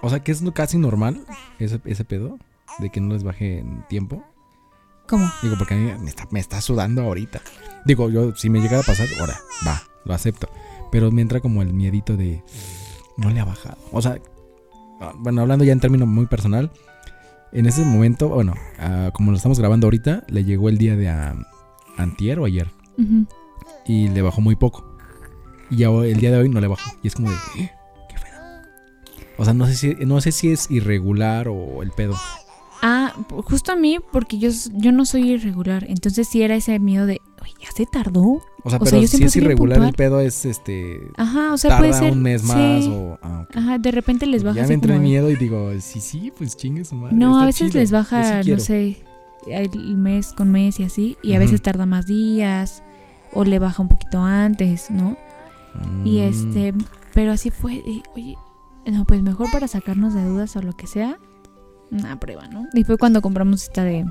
O 0.00 0.08
sea, 0.08 0.20
que 0.20 0.32
es 0.32 0.42
casi 0.54 0.78
normal 0.78 1.24
ese, 1.58 1.78
ese 1.84 2.04
pedo 2.04 2.38
de 2.78 2.90
que 2.90 3.00
no 3.00 3.12
les 3.12 3.22
baje 3.22 3.58
en 3.58 3.86
tiempo. 3.88 4.24
¿Cómo? 5.06 5.30
Digo, 5.42 5.56
porque 5.58 5.74
a 5.74 5.76
mí 5.76 5.92
me 6.00 6.08
está, 6.08 6.26
me 6.30 6.40
está 6.40 6.60
sudando 6.62 7.02
ahorita. 7.02 7.42
Digo, 7.84 8.08
yo, 8.08 8.34
si 8.34 8.48
me 8.48 8.60
llega 8.60 8.80
a 8.80 8.82
pasar, 8.82 9.06
ahora, 9.20 9.38
va, 9.66 9.82
lo 10.06 10.14
acepto. 10.14 10.48
Pero 10.90 11.10
me 11.12 11.20
entra 11.20 11.40
como 11.40 11.60
el 11.60 11.74
miedito 11.74 12.16
de. 12.16 12.42
No 13.18 13.28
le 13.30 13.40
ha 13.40 13.44
bajado. 13.44 13.76
O 13.92 14.00
sea, 14.00 14.18
ah, 15.00 15.12
bueno, 15.18 15.42
hablando 15.42 15.64
ya 15.64 15.72
en 15.72 15.80
términos 15.80 16.08
muy 16.08 16.26
personal. 16.26 16.72
En 17.52 17.66
ese 17.66 17.84
momento, 17.84 18.30
bueno, 18.30 18.54
como 19.12 19.30
lo 19.32 19.36
estamos 19.36 19.58
grabando 19.58 19.86
ahorita, 19.86 20.24
le 20.28 20.44
llegó 20.44 20.70
el 20.70 20.78
día 20.78 20.96
de 20.96 21.10
ah, 21.10 21.34
antier 21.98 22.38
o 22.38 22.46
ayer. 22.46 22.70
Y 23.86 24.08
le 24.08 24.22
bajó 24.22 24.40
muy 24.40 24.56
poco. 24.56 24.96
Y 25.70 25.76
ya 25.76 25.88
el 25.90 26.18
día 26.18 26.30
de 26.30 26.38
hoy 26.38 26.48
no 26.48 26.60
le 26.60 26.68
bajó. 26.68 26.90
Y 27.02 27.08
es 27.08 27.14
como 27.14 27.28
de. 27.30 27.36
"¿Eh? 27.58 27.70
O 29.42 29.44
sea, 29.44 29.54
no 29.54 29.66
sé 29.66 29.74
si, 29.74 29.94
no 30.06 30.20
sé 30.20 30.30
si 30.30 30.52
es 30.52 30.70
irregular 30.70 31.48
o 31.48 31.82
el 31.82 31.90
pedo. 31.90 32.14
Ah, 32.80 33.12
justo 33.44 33.72
a 33.72 33.76
mí, 33.76 33.98
porque 34.12 34.38
yo, 34.38 34.50
yo 34.74 34.92
no 34.92 35.04
soy 35.04 35.32
irregular. 35.32 35.84
Entonces 35.88 36.28
sí 36.28 36.42
era 36.42 36.54
ese 36.54 36.78
miedo 36.78 37.06
de, 37.06 37.20
oye, 37.40 37.52
ya 37.60 37.70
se 37.72 37.86
tardó. 37.86 38.22
O 38.22 38.40
sea, 38.40 38.64
O 38.64 38.70
sea, 38.70 38.78
pero 38.80 39.00
yo 39.00 39.08
si 39.08 39.22
es 39.24 39.34
irregular 39.36 39.82
el 39.82 39.92
pedo 39.94 40.20
es 40.20 40.44
este. 40.44 41.00
Ajá, 41.16 41.52
o 41.52 41.58
sea, 41.58 41.78
puede 41.78 41.90
tarda 41.90 42.04
ser. 42.06 42.12
un 42.12 42.22
mes 42.22 42.42
sí. 42.42 42.48
más 42.48 42.86
o. 42.86 43.18
ah. 43.22 43.46
Ajá, 43.54 43.78
de 43.78 43.90
repente 43.90 44.26
les 44.26 44.44
baja 44.44 44.56
ya 44.58 44.62
así 44.62 44.68
me 44.70 44.74
entró 44.74 44.94
como 44.94 45.02
miedo 45.02 45.28
y 45.30 45.36
digo, 45.36 45.70
sí, 45.80 46.00
sí, 46.00 46.32
pues 46.36 46.56
chingue 46.56 46.84
su 46.84 46.94
madre. 46.94 47.16
No, 47.16 47.40
a 47.40 47.46
veces 47.46 47.68
chido, 47.72 47.80
les 47.80 47.90
baja, 47.90 48.24
sí 48.24 48.36
no 48.38 48.42
quiero". 48.44 48.60
sé, 48.60 49.04
el 49.48 49.96
mes 49.96 50.32
con 50.32 50.50
mes 50.52 50.78
y 50.80 50.84
así. 50.84 51.16
Y 51.22 51.34
a 51.34 51.38
veces 51.40 51.60
tarda 51.62 51.84
más 51.86 52.06
días. 52.06 52.82
O 53.32 53.44
le 53.44 53.58
baja 53.58 53.80
un 53.82 53.88
poquito 53.88 54.22
antes, 54.22 54.90
¿no? 54.90 55.16
Y 56.04 56.18
Mm, 56.18 56.22
este, 56.22 56.74
pero 57.14 57.32
así 57.32 57.50
fue. 57.50 57.74
y, 57.74 58.02
oye, 58.14 58.36
no, 58.90 59.04
pues 59.04 59.22
mejor 59.22 59.50
para 59.50 59.68
sacarnos 59.68 60.14
de 60.14 60.24
dudas 60.24 60.56
o 60.56 60.62
lo 60.62 60.72
que 60.72 60.86
sea. 60.86 61.18
Una 61.90 62.18
prueba, 62.18 62.48
¿no? 62.48 62.66
Y 62.74 62.84
fue 62.84 62.96
cuando 62.98 63.20
compramos 63.22 63.64
esta 63.64 63.84
de. 63.84 64.04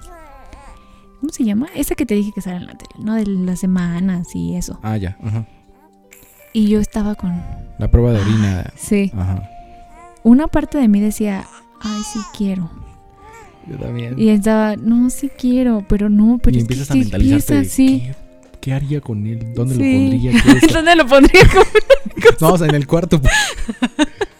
¿Cómo 1.19 1.31
se 1.33 1.43
llama? 1.43 1.67
Esa 1.75 1.95
que 1.95 2.05
te 2.05 2.15
dije 2.15 2.31
que 2.33 2.41
sale 2.41 2.57
en 2.57 2.67
la 2.67 2.73
tele, 2.75 2.91
¿no? 3.03 3.15
De 3.15 3.25
las 3.25 3.59
semanas 3.59 4.27
y 4.35 4.55
eso. 4.55 4.79
Ah, 4.83 4.97
ya. 4.97 5.17
Ajá. 5.23 5.45
Y 6.53 6.67
yo 6.67 6.79
estaba 6.79 7.15
con. 7.15 7.41
La 7.79 7.89
prueba 7.89 8.11
de 8.11 8.19
orina. 8.21 8.71
Sí. 8.75 9.11
Ajá. 9.15 9.49
Una 10.23 10.47
parte 10.47 10.77
de 10.77 10.87
mí 10.87 10.99
decía, 11.01 11.45
ay, 11.81 12.01
sí 12.11 12.19
quiero. 12.37 12.69
Yo 13.67 13.77
también. 13.77 14.17
Y 14.19 14.29
estaba, 14.29 14.75
no, 14.75 15.09
sí 15.09 15.29
quiero, 15.29 15.85
pero 15.87 16.09
no, 16.09 16.39
pero 16.41 16.55
y 16.57 16.59
es 16.61 16.67
que 16.67 16.73
empiezas 16.73 16.91
a 16.91 16.93
¿qué 16.93 16.99
mentalizarte. 16.99 17.53
empieza? 17.55 17.75
sí. 17.75 17.99
¿qué, 18.05 18.15
qué 18.59 18.73
haría 18.73 19.01
con 19.01 19.25
él? 19.25 19.53
¿Dónde 19.55 19.75
Sí. 19.75 19.81
lo 19.81 20.09
pondría? 20.11 20.71
¿Dónde 20.73 20.95
lo 20.95 21.07
pondría? 21.07 21.41
no, 22.39 22.53
o 22.53 22.57
sea, 22.57 22.67
en 22.67 22.75
el 22.75 22.85
cuarto. 22.87 23.19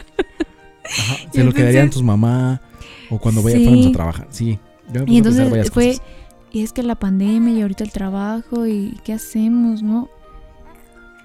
Ajá. 1.00 1.16
Se 1.34 1.44
lo 1.44 1.54
quedarían 1.54 1.90
tus 1.90 2.04
mamá. 2.04 2.62
O 3.10 3.18
cuando 3.20 3.42
vaya, 3.44 3.58
Sí. 3.58 3.64
fuéramos 3.66 3.88
a 3.88 3.92
trabajar. 3.92 4.28
Sí. 4.30 4.60
Yo 4.94 5.02
me 5.02 5.06
puse 5.06 5.12
Y 5.12 5.16
a 5.16 5.18
entonces 5.18 5.50
varias 5.50 5.70
fue, 5.72 5.88
cosas. 5.88 6.02
y 6.52 6.62
es 6.64 6.74
que 6.74 6.84
la 6.84 6.96
pandemia 6.96 7.54
y 7.54 7.62
ahorita 7.62 7.84
el 7.84 7.92
trabajo 7.92 8.66
y 8.68 8.98
qué 9.04 9.14
hacemos, 9.14 9.82
¿no? 9.84 10.10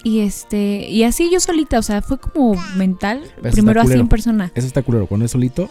Y 0.05 0.21
este, 0.21 0.89
y 0.89 1.03
así 1.03 1.31
yo 1.33 1.41
solita, 1.41 1.79
o 1.79 1.83
sea, 1.83 2.01
fue 2.01 2.19
como 2.19 2.55
mental, 2.77 3.23
primero 3.51 3.81
así 3.81 3.95
en 3.95 4.07
persona. 4.09 4.53
Eso 4.55 4.67
está 4.67 4.83
culero. 4.83 5.07
Cuando 5.07 5.27
es 5.27 5.33
solito, 5.33 5.69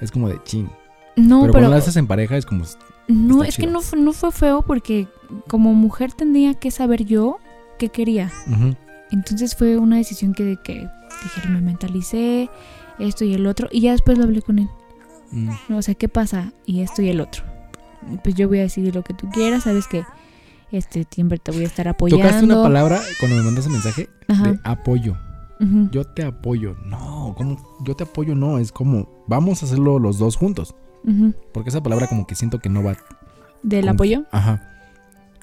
es 0.00 0.10
como 0.10 0.28
de 0.28 0.40
chin. 0.44 0.68
No, 1.14 1.40
pero, 1.42 1.52
pero, 1.52 1.52
cuando 1.52 1.70
lo 1.70 1.76
haces 1.76 1.96
en 1.96 2.06
pareja, 2.08 2.36
es 2.36 2.44
como. 2.46 2.64
no, 3.06 3.44
es 3.44 3.56
que 3.56 3.66
no 3.68 3.80
fue, 3.80 3.98
no 4.00 4.12
fue 4.12 4.32
feo 4.32 4.62
porque 4.62 5.06
como 5.46 5.72
mujer 5.74 6.12
tendría 6.12 6.54
que 6.54 6.70
saber 6.72 7.04
yo 7.04 7.38
qué 7.78 7.88
quería. 7.90 8.32
Entonces 9.12 9.54
fue 9.54 9.76
una 9.76 9.96
decisión 9.98 10.32
que, 10.34 10.58
que 10.64 10.88
dije, 11.22 11.48
me 11.48 11.60
mentalicé, 11.60 12.50
esto 12.98 13.24
y 13.24 13.34
el 13.34 13.46
otro, 13.46 13.68
y 13.70 13.80
ya 13.82 13.92
después 13.92 14.18
lo 14.18 14.24
hablé 14.24 14.42
con 14.42 14.58
él. 14.58 14.68
Mm. 15.30 15.50
¿no? 15.68 15.78
O 15.78 15.82
sea, 15.82 15.94
¿qué 15.94 16.08
pasa? 16.08 16.52
Y 16.64 16.80
esto 16.80 17.02
y 17.02 17.08
el 17.08 17.20
otro. 17.20 17.44
Pues 18.22 18.34
yo 18.34 18.48
voy 18.48 18.58
a 18.58 18.62
decidir 18.62 18.94
lo 18.94 19.02
que 19.02 19.14
tú 19.14 19.28
quieras, 19.30 19.64
sabes 19.64 19.88
que 19.88 20.04
este 20.72 21.06
siempre 21.10 21.38
te 21.38 21.52
voy 21.52 21.64
a 21.64 21.66
estar 21.66 21.88
apoyando. 21.88 22.24
Tocaste 22.24 22.44
una 22.44 22.62
palabra 22.62 23.00
cuando 23.18 23.36
me 23.36 23.42
mandaste 23.42 23.70
mensaje 23.70 24.08
Ajá. 24.28 24.52
de 24.52 24.60
apoyo. 24.64 25.16
Yo 25.90 26.04
te 26.04 26.22
apoyo. 26.22 26.76
No, 26.84 27.34
¿cómo? 27.36 27.56
Yo 27.82 27.96
te 27.96 28.04
apoyo, 28.04 28.34
no. 28.34 28.58
Es 28.58 28.72
como, 28.72 29.08
vamos 29.26 29.62
a 29.62 29.66
hacerlo 29.66 29.98
los 29.98 30.18
dos 30.18 30.36
juntos. 30.36 30.74
Porque 31.52 31.70
esa 31.70 31.82
palabra 31.82 32.08
como 32.08 32.26
que 32.26 32.34
siento 32.34 32.58
que 32.58 32.68
no 32.68 32.82
va. 32.82 32.96
¿Del 33.62 33.88
apoyo? 33.88 34.24
Ajá. 34.32 34.76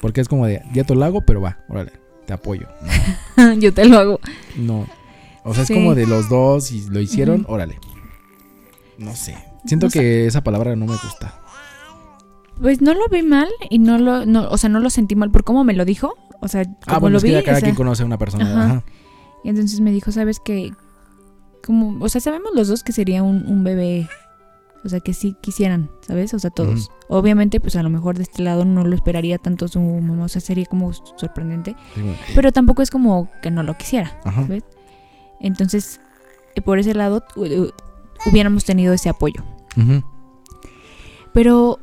Porque 0.02 0.20
es 0.20 0.28
como 0.28 0.46
de, 0.46 0.62
ya 0.74 0.84
te 0.84 0.94
lo 0.94 1.06
hago, 1.06 1.22
pero 1.22 1.40
va, 1.42 1.60
órale, 1.70 1.94
te 2.26 2.34
apoyo. 2.34 2.68
yo 3.60 3.74
te 3.74 3.86
lo 3.86 3.98
hago. 3.98 4.20
No. 4.58 4.86
O 5.44 5.54
sea, 5.54 5.66
Sí. 5.66 5.74
es 5.74 5.80
como 5.80 5.96
de 5.96 6.08
los 6.08 6.30
dos 6.30 6.72
y 6.72 6.88
lo 6.90 7.00
hicieron, 7.00 7.46
órale. 7.50 7.80
No 8.98 9.16
sé. 9.16 9.36
Siento 9.66 9.88
No 9.88 9.90
sé. 9.92 10.00
que 10.00 10.28
esa 10.28 10.44
palabra 10.44 10.76
no 10.76 10.86
me 10.86 10.94
gusta. 10.94 11.40
Pues 12.62 12.82
no 12.82 12.94
lo 12.94 13.08
vi 13.10 13.24
mal 13.24 13.48
y 13.70 13.80
no 13.80 13.98
lo, 13.98 14.26
no, 14.26 14.48
o 14.50 14.58
sea, 14.58 14.70
no 14.70 14.80
lo 14.80 14.90
sentí 14.90 15.16
mal 15.16 15.32
por 15.32 15.44
cómo 15.44 15.64
me 15.64 15.74
lo 15.74 15.86
dijo. 15.86 16.14
O 16.40 16.48
sea, 16.48 16.64
como 16.66 16.78
Ah, 16.88 17.00
bueno, 17.00 17.14
lo 17.14 17.18
es 17.18 17.24
que 17.24 17.30
vi. 17.30 17.36
ya 17.36 17.44
cada 17.44 17.58
o 17.58 17.60
sea, 17.60 17.66
quien 17.68 17.76
conoce 17.76 18.04
a 18.04 18.06
una 18.06 18.18
persona. 18.18 18.46
Ajá. 18.52 18.64
Ajá. 18.66 18.84
y 19.44 19.50
entonces 19.50 19.80
me 19.82 19.92
dijo, 19.92 20.12
sabes 20.12 20.40
que, 20.40 20.72
como, 21.66 22.04
o 22.04 22.10
sea, 22.10 22.22
sabemos 22.22 22.52
los 22.56 22.68
dos 22.68 22.84
que 22.84 22.92
sería 22.94 23.24
un, 23.24 23.46
un 23.48 23.64
bebé. 23.64 24.08
O 24.86 24.90
sea, 24.90 25.00
que 25.00 25.14
sí 25.14 25.36
quisieran, 25.42 25.90
¿sabes? 26.06 26.34
O 26.34 26.40
sea, 26.40 26.50
todos. 26.50 26.92
Obviamente, 27.08 27.62
pues 27.62 27.78
a 27.78 27.84
lo 27.84 27.90
mejor 27.90 28.18
de 28.18 28.24
este 28.24 28.44
lado 28.44 28.66
no 28.66 28.84
lo 28.84 28.94
esperaría 28.96 29.38
tanto 29.38 29.70
su 29.70 29.80
mamá. 29.80 30.26
O 30.26 30.28
sea, 30.28 30.42
sería 30.42 30.66
como 30.66 30.92
sorprendente. 30.94 31.76
Sí, 31.96 32.02
bueno. 32.02 32.18
Pero 32.36 32.52
tampoco 32.52 32.82
es 32.82 32.90
como 32.92 33.30
que 33.42 33.50
no 33.50 33.64
lo 33.64 33.78
quisiera. 33.78 34.20
Ajá. 34.26 34.44
¿ves? 34.48 34.64
Entonces, 35.44 36.00
eh, 36.56 36.62
por 36.62 36.80
ese 36.80 36.96
lado, 36.96 37.24
hu- 37.36 37.48
hu- 37.48 37.74
hubiéramos 38.26 38.66
tenido 38.66 38.94
ese 38.94 39.10
apoyo. 39.10 39.44
Pero 41.34 41.80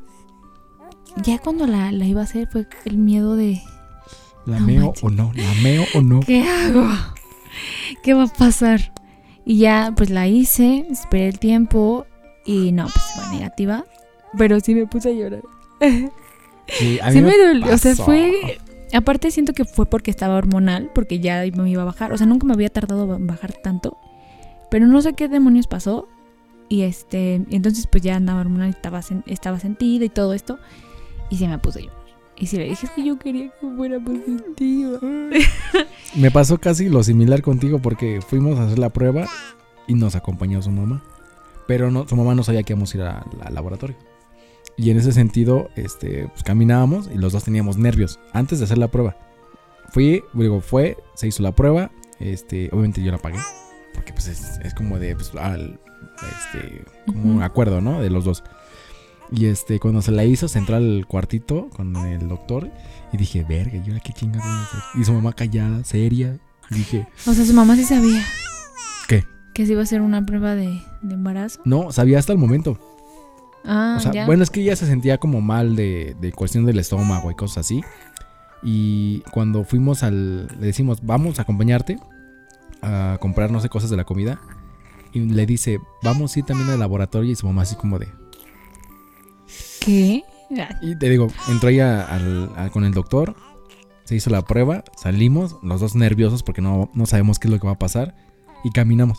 ya 1.23 1.39
cuando 1.39 1.67
la, 1.67 1.93
la 1.93 2.07
iba 2.07 2.21
a 2.21 2.25
hacer 2.25 2.49
fue 2.51 2.67
el 2.85 2.99
miedo 2.99 3.37
de, 3.37 3.61
¿La 4.47 4.59
No 4.61 4.67
meo 4.67 4.81
manches. 4.87 5.05
o 5.05 5.11
no? 5.11 5.33
¿La 5.35 5.55
meo 5.63 5.85
o 5.95 6.01
no? 6.03 6.21
¿qué 6.21 6.43
hago? 6.49 6.89
¿Qué 8.03 8.15
va 8.15 8.25
a 8.25 8.29
pasar? 8.29 8.93
Y 9.45 9.59
ya, 9.59 9.93
pues 9.97 10.11
la 10.11 10.29
hice, 10.29 10.87
esperé 10.91 11.29
el 11.29 11.39
tiempo 11.39 12.07
y 12.47 12.73
no, 12.73 12.85
pues 12.85 13.05
fue 13.15 13.37
negativa. 13.37 13.85
Pero 14.39 14.61
sí 14.61 14.75
me 14.75 14.87
puse 14.87 15.11
a 15.11 15.13
llorar. 15.13 15.43
Sí, 16.69 16.99
a 17.03 17.07
mí 17.09 17.13
Sí 17.15 17.21
me 17.23 17.37
dolió, 17.37 17.75
o 17.75 17.79
sea, 17.79 17.97
fue... 17.97 18.59
Aparte 18.93 19.31
siento 19.31 19.53
que 19.53 19.65
fue 19.65 19.87
porque 19.87 20.11
estaba 20.11 20.37
hormonal, 20.37 20.91
porque 20.95 21.21
ya 21.21 21.45
me 21.55 21.71
iba 21.71 21.83
a 21.83 21.87
bajar. 21.87 22.13
O 22.13 22.19
sea, 22.19 22.27
nunca 22.27 22.47
me 22.47 22.55
había 22.55 22.71
tardado 22.71 23.15
en 23.15 23.27
bajar 23.27 23.53
tanto. 23.63 23.97
Pero 24.71 24.87
no 24.87 25.01
sé 25.03 25.15
qué 25.15 25.29
demonios 25.29 25.67
pasó. 25.67 26.09
Y 26.69 26.83
este, 26.83 27.43
entonces 27.51 27.87
pues 27.87 28.03
ya 28.03 28.17
andaba 28.17 28.41
hormonal, 28.41 28.71
estaba, 28.71 29.01
estaba 29.27 29.59
sentida 29.59 30.05
y 30.05 30.09
todo 30.09 30.35
esto. 30.35 30.59
Y 31.29 31.37
se 31.37 31.49
me 31.49 31.59
puse 31.59 31.81
a. 31.81 32.01
Y 32.37 32.47
sí 32.47 32.57
le 32.57 32.65
dije, 32.65 32.87
es 32.87 32.93
que 32.93 33.05
yo 33.05 33.19
quería 33.19 33.51
que 33.61 33.67
fuera 33.77 34.01
positiva. 34.01 34.99
Me 36.17 36.31
pasó 36.31 36.59
casi 36.59 36.89
lo 36.89 37.03
similar 37.03 37.43
contigo 37.43 37.81
porque 37.81 38.21
fuimos 38.27 38.59
a 38.59 38.65
hacer 38.65 38.79
la 38.79 38.89
prueba 38.89 39.27
y 39.87 39.95
nos 39.95 40.17
acompañó 40.17 40.63
su 40.63 40.71
mamá. 40.71 41.03
Pero 41.67 41.91
no, 41.91 42.09
su 42.09 42.17
mamá 42.17 42.35
no 42.35 42.43
sabía 42.43 42.63
que 42.63 42.73
íbamos 42.73 42.95
a 42.95 42.97
ir 42.97 43.03
al 43.03 43.55
laboratorio. 43.55 43.97
Y 44.77 44.91
en 44.91 44.99
ese 44.99 45.13
sentido, 45.13 45.69
este, 45.77 46.29
pues 46.29 46.43
caminábamos 46.43 47.11
y 47.13 47.19
los 47.19 47.33
dos 47.33 47.45
teníamos 47.45 47.77
nervios 47.77 48.19
antes 48.33 48.59
de 48.59 48.65
hacer 48.65 48.79
la 48.79 48.91
prueba. 48.91 49.17
Fui, 49.91 50.23
digo, 50.33 50.61
fue, 50.61 50.97
se 51.15 51.29
hizo 51.29 51.43
la 51.43 51.55
prueba. 51.55 51.91
Este, 52.19 52.69
obviamente 52.73 53.03
yo 53.03 53.13
la 53.13 53.19
pagué. 53.19 53.39
Porque 53.95 54.13
pues 54.13 54.29
es, 54.29 54.59
es 54.63 54.73
como 54.75 54.99
de, 54.99 55.15
pues, 55.17 55.35
al, 55.35 55.81
este, 56.23 56.85
como 57.07 57.37
un 57.37 57.43
acuerdo, 57.43 57.81
¿no? 57.81 58.01
De 58.01 58.11
los 58.11 58.25
dos. 58.25 58.45
Y 59.33 59.47
este, 59.47 59.79
cuando 59.79 60.03
se 60.03 60.13
la 60.13 60.25
hizo, 60.25 60.49
se 60.49 60.59
entró 60.59 60.77
al 60.77 61.07
cuartito 61.07 61.69
con 61.71 61.95
el 61.97 62.29
doctor. 62.29 62.71
Y 63.13 63.17
dije, 63.17 63.45
verga, 63.45 63.77
¿y 63.77 63.89
ahora 63.89 64.01
qué 64.01 64.13
chingados 64.13 64.47
voy 64.47 64.57
a 64.57 64.63
hacer? 64.63 64.81
Y 65.01 65.05
su 65.05 65.13
mamá 65.13 65.33
callada, 65.33 65.85
seria. 65.85 66.39
Y 66.71 66.75
dije, 66.77 67.07
O 67.27 67.33
sea, 67.35 67.45
su 67.45 67.53
mamá 67.53 67.77
sí 67.77 67.85
sabía. 67.85 68.25
¿Qué? 69.09 69.25
Que 69.55 69.67
se 69.67 69.73
iba 69.73 69.81
a 69.81 69.85
hacer 69.85 70.01
una 70.01 70.25
prueba 70.25 70.55
de, 70.55 70.81
de 71.03 71.15
embarazo. 71.15 71.61
no, 71.65 71.93
sabía 71.93 72.19
hasta 72.19 72.33
el 72.33 72.39
momento. 72.39 72.79
Ah, 73.65 73.97
O 73.99 74.01
sea, 74.01 74.13
ya. 74.13 74.27
bueno, 74.27 74.43
es 74.43 74.51
que 74.51 74.61
ella 74.63 74.75
se 74.77 74.87
sentía 74.87 75.19
como 75.19 75.41
mal 75.41 75.77
de, 75.77 76.17
de 76.21 76.33
cuestión 76.33 76.65
del 76.67 76.79
estómago 76.79 77.31
y 77.31 77.35
cosas 77.35 77.59
así. 77.67 77.83
Y 78.63 79.21
cuando 79.33 79.65
fuimos 79.65 80.03
al. 80.03 80.47
Le 80.59 80.67
decimos, 80.67 80.99
vamos 81.03 81.39
a 81.39 81.43
acompañarte 81.43 81.99
a 82.83 83.19
comprar, 83.21 83.51
no 83.51 83.61
sé, 83.61 83.69
cosas 83.69 83.91
de 83.91 83.97
la 83.97 84.05
comida. 84.05 84.41
Y 85.13 85.21
le 85.21 85.45
dice, 85.47 85.79
vamos 86.03 86.35
a 86.35 86.39
ir 86.39 86.45
también 86.47 86.71
al 86.71 86.79
laboratorio. 86.79 87.31
Y 87.31 87.37
su 87.37 87.47
mamá, 87.47 87.63
así 87.63 87.75
como 87.77 87.99
de. 87.99 88.09
¿Qué? 89.81 90.25
Y 90.83 90.97
te 90.97 91.09
digo, 91.09 91.29
entró 91.49 91.69
ella 91.69 92.03
al- 92.07 92.71
con 92.73 92.85
el 92.85 92.93
doctor. 92.93 93.35
Se 94.05 94.17
hizo 94.17 94.31
la 94.31 94.43
prueba. 94.43 94.85
Salimos, 94.97 95.57
los 95.63 95.81
dos 95.81 95.95
nerviosos 95.95 96.43
porque 96.43 96.61
no, 96.61 96.91
no 96.95 97.07
sabemos 97.07 97.39
qué 97.39 97.47
es 97.49 97.53
lo 97.53 97.61
que 97.61 97.67
va 97.67 97.75
a 97.75 97.79
pasar. 97.79 98.15
Y 98.65 98.71
caminamos. 98.73 99.19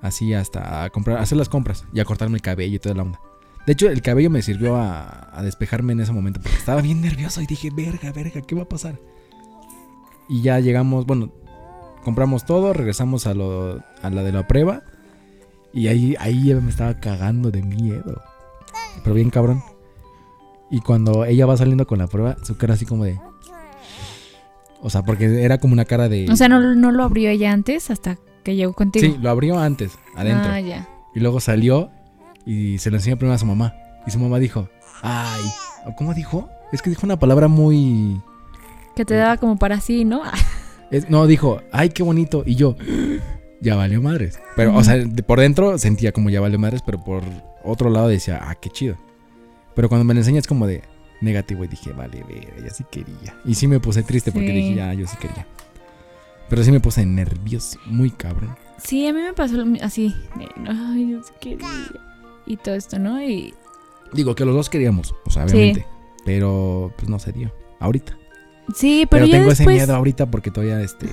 Así 0.00 0.32
hasta 0.34 0.84
a 0.84 0.90
comprar, 0.90 1.18
a 1.18 1.22
hacer 1.22 1.38
las 1.38 1.48
compras 1.48 1.86
y 1.92 2.00
a 2.00 2.04
cortarme 2.04 2.36
el 2.36 2.42
cabello 2.42 2.76
y 2.76 2.78
toda 2.78 2.94
la 2.94 3.02
onda. 3.02 3.20
De 3.66 3.72
hecho, 3.72 3.88
el 3.88 4.02
cabello 4.02 4.30
me 4.30 4.42
sirvió 4.42 4.76
a, 4.76 5.30
a 5.32 5.42
despejarme 5.42 5.94
en 5.94 6.00
ese 6.00 6.12
momento 6.12 6.40
porque 6.40 6.58
estaba 6.58 6.82
bien 6.82 7.00
nervioso 7.00 7.40
y 7.40 7.46
dije, 7.46 7.70
verga, 7.70 8.12
verga, 8.12 8.42
¿qué 8.42 8.54
va 8.54 8.62
a 8.62 8.68
pasar? 8.68 8.98
Y 10.28 10.42
ya 10.42 10.60
llegamos, 10.60 11.06
bueno, 11.06 11.30
compramos 12.04 12.44
todo, 12.44 12.72
regresamos 12.72 13.26
a, 13.26 13.34
lo, 13.34 13.82
a 14.02 14.10
la 14.10 14.22
de 14.22 14.32
la 14.32 14.46
prueba 14.46 14.82
Y 15.72 15.88
ahí, 15.88 16.14
ahí 16.18 16.54
me 16.54 16.70
estaba 16.70 17.00
cagando 17.00 17.50
de 17.50 17.62
miedo. 17.62 18.22
Pero 19.02 19.14
bien 19.14 19.30
cabrón. 19.30 19.62
Y 20.70 20.80
cuando 20.80 21.24
ella 21.24 21.46
va 21.46 21.56
saliendo 21.56 21.86
con 21.86 21.98
la 21.98 22.06
prueba, 22.06 22.36
su 22.42 22.56
cara 22.56 22.74
así 22.74 22.86
como 22.86 23.04
de... 23.04 23.18
O 24.80 24.90
sea, 24.90 25.02
porque 25.02 25.42
era 25.42 25.58
como 25.58 25.72
una 25.72 25.84
cara 25.84 26.08
de... 26.08 26.26
O 26.30 26.36
sea, 26.36 26.48
no, 26.48 26.60
no 26.74 26.92
lo 26.92 27.04
abrió 27.04 27.30
ella 27.30 27.52
antes 27.52 27.90
hasta 27.90 28.18
que 28.42 28.54
llegó 28.54 28.74
contigo. 28.74 29.06
Sí, 29.06 29.18
lo 29.20 29.30
abrió 29.30 29.58
antes, 29.58 29.98
adentro. 30.14 30.52
Ah, 30.52 30.60
ya. 30.60 30.88
Y 31.14 31.20
luego 31.20 31.40
salió 31.40 31.90
y 32.46 32.78
se 32.78 32.90
lo 32.90 32.96
enseñó 32.96 33.16
primero 33.16 33.34
a 33.34 33.38
su 33.38 33.46
mamá. 33.46 33.74
Y 34.06 34.10
su 34.10 34.18
mamá 34.18 34.38
dijo, 34.38 34.68
ay, 35.02 35.42
¿o 35.86 35.94
¿cómo 35.96 36.12
dijo? 36.14 36.48
Es 36.72 36.82
que 36.82 36.90
dijo 36.90 37.06
una 37.06 37.18
palabra 37.18 37.48
muy... 37.48 38.20
Que 38.96 39.04
te 39.04 39.14
daba 39.14 39.36
como 39.38 39.56
para 39.58 39.80
sí, 39.80 40.04
¿no? 40.04 40.22
es- 40.90 41.08
no, 41.10 41.26
dijo, 41.26 41.60
ay, 41.72 41.88
qué 41.90 42.02
bonito. 42.02 42.42
Y 42.46 42.54
yo, 42.54 42.76
ya 43.60 43.76
valió 43.76 44.00
madres. 44.02 44.38
Pero, 44.56 44.76
o 44.76 44.84
sea, 44.84 44.96
de- 44.96 45.22
por 45.22 45.40
dentro 45.40 45.78
sentía 45.78 46.12
como 46.12 46.30
ya 46.30 46.40
valió 46.40 46.58
madres, 46.58 46.82
pero 46.84 47.02
por 47.02 47.22
otro 47.64 47.90
lado 47.90 48.08
decía, 48.08 48.40
ah, 48.42 48.54
qué 48.54 48.70
chido. 48.70 48.96
Pero 49.74 49.88
cuando 49.88 50.04
me 50.04 50.14
lo 50.14 50.20
enseñas 50.20 50.46
como 50.46 50.66
de 50.66 50.82
negativo 51.20 51.64
y 51.64 51.68
dije, 51.68 51.92
vale, 51.92 52.22
ver, 52.24 52.62
ya 52.62 52.70
sí 52.70 52.84
quería. 52.90 53.34
Y 53.44 53.54
sí 53.54 53.66
me 53.66 53.80
puse 53.80 54.02
triste 54.02 54.30
porque 54.30 54.48
Sí. 54.48 54.52
dije, 54.54 54.74
ya, 54.74 54.92
yo 54.94 55.06
sí 55.06 55.16
quería. 55.16 55.46
Pero 56.48 56.62
sí 56.62 56.70
me 56.70 56.78
puse 56.80 57.04
nervioso, 57.06 57.78
muy 57.86 58.10
cabrón. 58.10 58.54
Sí, 58.78 59.06
a 59.08 59.12
mí 59.12 59.20
me 59.22 59.32
pasó 59.32 59.64
así. 59.82 60.14
Ay, 60.68 61.10
yo 61.12 61.22
sí 61.22 61.32
quería. 61.40 61.66
Y 62.46 62.56
todo 62.56 62.74
esto, 62.74 62.98
¿no? 62.98 63.22
Y 63.22 63.54
Digo 64.12 64.34
que 64.34 64.44
los 64.44 64.54
dos 64.54 64.70
queríamos, 64.70 65.14
o 65.24 65.30
sea, 65.30 65.48
Sí. 65.48 65.54
obviamente. 65.56 65.86
Pero 66.24 66.92
pues 66.96 67.08
no 67.08 67.18
se 67.18 67.32
dio. 67.32 67.52
Ahorita. 67.80 68.16
sí, 68.74 69.06
Pero, 69.10 69.26
pero, 69.26 69.36
tengo 69.38 69.50
ese 69.50 69.66
miedo 69.66 69.94
ahorita 69.94 70.30
porque 70.30 70.50
todavía 70.50 70.80
este. 70.80 71.08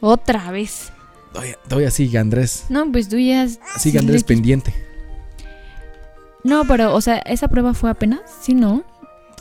otra 0.00 0.50
vez. 0.50 0.92
Todavía, 1.32 1.56
todavía 1.68 1.90
sigue 1.90 2.18
Andrés. 2.18 2.66
No, 2.68 2.90
pues 2.92 3.08
tú 3.08 3.18
ya 3.18 3.48
Sigue 3.78 3.98
Andrés 3.98 4.22
pendiente. 4.24 4.72
No, 6.44 6.64
pero 6.66 6.94
o 6.94 7.00
sea, 7.00 7.18
esa 7.18 7.48
prueba 7.48 7.72
fue 7.74 7.90
apenas, 7.90 8.20
sí, 8.42 8.54
no. 8.54 8.84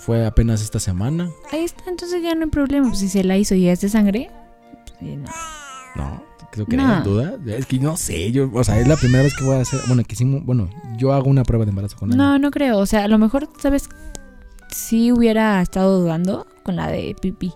Fue 0.02 0.26
apenas 0.26 0.62
esta 0.62 0.80
semana. 0.80 1.30
Ahí 1.52 1.64
está, 1.64 1.84
entonces 1.90 2.22
ya 2.24 2.34
no 2.36 2.46
hay 2.46 2.50
problema. 2.50 2.88
Pues 2.88 3.00
si 3.00 3.10
se 3.10 3.24
la 3.24 3.38
hizo 3.38 3.56
y 3.56 3.68
es 3.68 3.82
de 3.82 3.90
sangre, 3.90 4.32
pues, 4.86 5.00
sí, 5.00 5.16
no. 5.18 5.30
No, 5.96 6.24
¿tú 6.58 6.66
crees? 6.66 6.84
No. 6.84 7.04
¿Duda? 7.04 7.34
Es 7.48 7.66
que 7.66 7.80
no 7.80 7.98
sé, 7.98 8.32
yo, 8.32 8.50
o 8.54 8.64
sea, 8.64 8.80
es 8.80 8.88
la 8.88 8.96
primera 8.98 9.24
vez 9.24 9.34
que 9.36 9.44
voy 9.44 9.56
a 9.56 9.62
hacer, 9.62 9.80
bueno, 9.88 10.04
que 10.04 10.14
hicimos, 10.14 10.44
bueno, 10.46 10.70
yo 10.98 11.14
hago 11.14 11.30
una 11.30 11.44
prueba 11.44 11.66
de 11.66 11.70
embarazo 11.70 11.98
con 11.98 12.12
él. 12.12 12.18
No, 12.18 12.38
no 12.40 12.52
creo. 12.52 12.78
O 12.80 12.86
sea, 12.86 13.04
a 13.04 13.08
lo 13.08 13.18
mejor, 13.18 13.50
¿sabes? 13.60 13.90
Sí 14.70 15.12
hubiera 15.12 15.62
estado 15.62 16.00
dudando 16.00 16.48
con 16.64 16.76
la 16.76 16.88
de 16.88 17.16
pipí. 17.22 17.54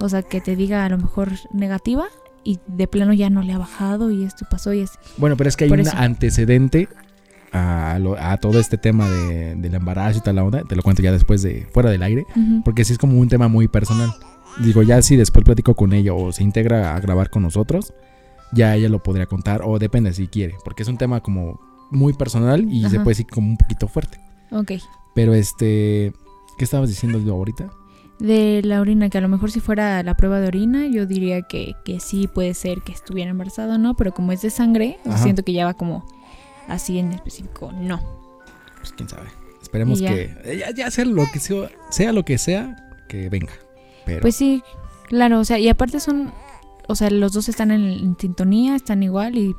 O 0.00 0.08
sea, 0.08 0.22
que 0.22 0.40
te 0.40 0.56
diga 0.56 0.84
a 0.84 0.88
lo 0.88 0.98
mejor 0.98 1.30
negativa 1.52 2.06
y 2.42 2.58
de 2.66 2.88
plano 2.88 3.12
ya 3.12 3.30
no 3.30 3.42
le 3.42 3.52
ha 3.52 3.58
bajado 3.58 4.10
y 4.10 4.24
esto 4.24 4.44
pasó 4.50 4.72
y 4.72 4.80
es... 4.80 4.90
Bueno, 5.18 5.36
pero 5.36 5.48
es 5.48 5.56
que 5.56 5.64
hay 5.64 5.70
Por 5.70 5.78
un 5.80 5.86
eso. 5.86 5.96
antecedente 5.96 6.88
a, 7.52 7.98
lo- 8.00 8.16
a 8.18 8.36
todo 8.38 8.58
este 8.58 8.78
tema 8.78 9.08
de, 9.08 9.54
del 9.56 9.74
embarazo 9.74 10.18
y 10.18 10.20
tal 10.22 10.36
la 10.36 10.44
onda. 10.44 10.62
Te 10.64 10.74
lo 10.74 10.82
cuento 10.82 11.02
ya 11.02 11.12
después 11.12 11.42
de 11.42 11.68
fuera 11.72 11.90
del 11.90 12.02
aire, 12.02 12.24
porque 12.64 12.84
sí 12.84 12.92
es 12.94 12.98
como 12.98 13.18
un 13.20 13.28
tema 13.28 13.46
muy 13.48 13.68
personal. 13.68 14.10
Digo, 14.62 14.82
ya 14.82 15.02
si 15.02 15.16
después 15.16 15.44
platico 15.44 15.74
con 15.74 15.92
ella 15.92 16.14
o 16.14 16.32
se 16.32 16.42
integra 16.42 16.94
a 16.94 17.00
grabar 17.00 17.30
con 17.30 17.42
nosotros, 17.42 17.92
ya 18.52 18.74
ella 18.76 18.88
lo 18.88 19.02
podría 19.02 19.26
contar 19.26 19.62
o 19.64 19.78
depende 19.78 20.12
si 20.12 20.28
quiere, 20.28 20.54
porque 20.64 20.82
es 20.82 20.88
un 20.88 20.98
tema 20.98 21.20
como 21.20 21.60
muy 21.90 22.12
personal 22.12 22.66
y 22.70 22.80
se 22.82 22.96
Ajá. 22.96 23.04
puede 23.04 23.14
decir 23.14 23.26
como 23.26 23.48
un 23.48 23.56
poquito 23.56 23.88
fuerte. 23.88 24.18
Ok. 24.50 24.72
Pero 25.14 25.34
este, 25.34 26.12
¿qué 26.58 26.64
estabas 26.64 26.88
diciendo 26.88 27.18
yo 27.18 27.34
ahorita? 27.34 27.70
De 28.18 28.62
la 28.62 28.80
orina, 28.80 29.08
que 29.10 29.18
a 29.18 29.20
lo 29.20 29.28
mejor 29.28 29.50
si 29.50 29.60
fuera 29.60 30.02
la 30.02 30.16
prueba 30.16 30.38
de 30.38 30.46
orina, 30.46 30.86
yo 30.86 31.06
diría 31.06 31.42
que, 31.42 31.74
que 31.84 31.98
sí 31.98 32.28
puede 32.28 32.54
ser 32.54 32.82
que 32.82 32.92
estuviera 32.92 33.30
embarazada, 33.30 33.78
¿no? 33.78 33.94
Pero 33.94 34.12
como 34.14 34.32
es 34.32 34.42
de 34.42 34.50
sangre, 34.50 34.98
Ajá. 35.04 35.18
siento 35.18 35.42
que 35.42 35.52
ya 35.52 35.64
va 35.64 35.74
como 35.74 36.06
así 36.68 36.98
en 36.98 37.12
específico, 37.12 37.72
no. 37.72 38.00
Pues 38.78 38.92
quién 38.92 39.08
sabe. 39.08 39.28
Esperemos 39.60 39.98
ya. 39.98 40.14
que 40.14 40.56
ya, 40.58 40.70
ya 40.72 40.90
sea 40.90 41.04
lo 41.04 41.24
que 41.32 41.40
sea, 41.40 41.68
sea 41.90 42.12
lo 42.12 42.24
que 42.24 42.38
sea, 42.38 42.76
que 43.08 43.28
venga. 43.28 43.52
Pero 44.04 44.20
Pues 44.20 44.36
sí, 44.36 44.62
claro, 45.08 45.40
o 45.40 45.44
sea, 45.44 45.58
y 45.58 45.68
aparte 45.68 46.00
son, 46.00 46.32
o 46.88 46.94
sea, 46.94 47.10
los 47.10 47.32
dos 47.32 47.48
están 47.48 47.70
en, 47.70 47.82
en 47.82 48.16
sintonía, 48.18 48.74
están 48.74 49.02
igual 49.02 49.36
y 49.36 49.54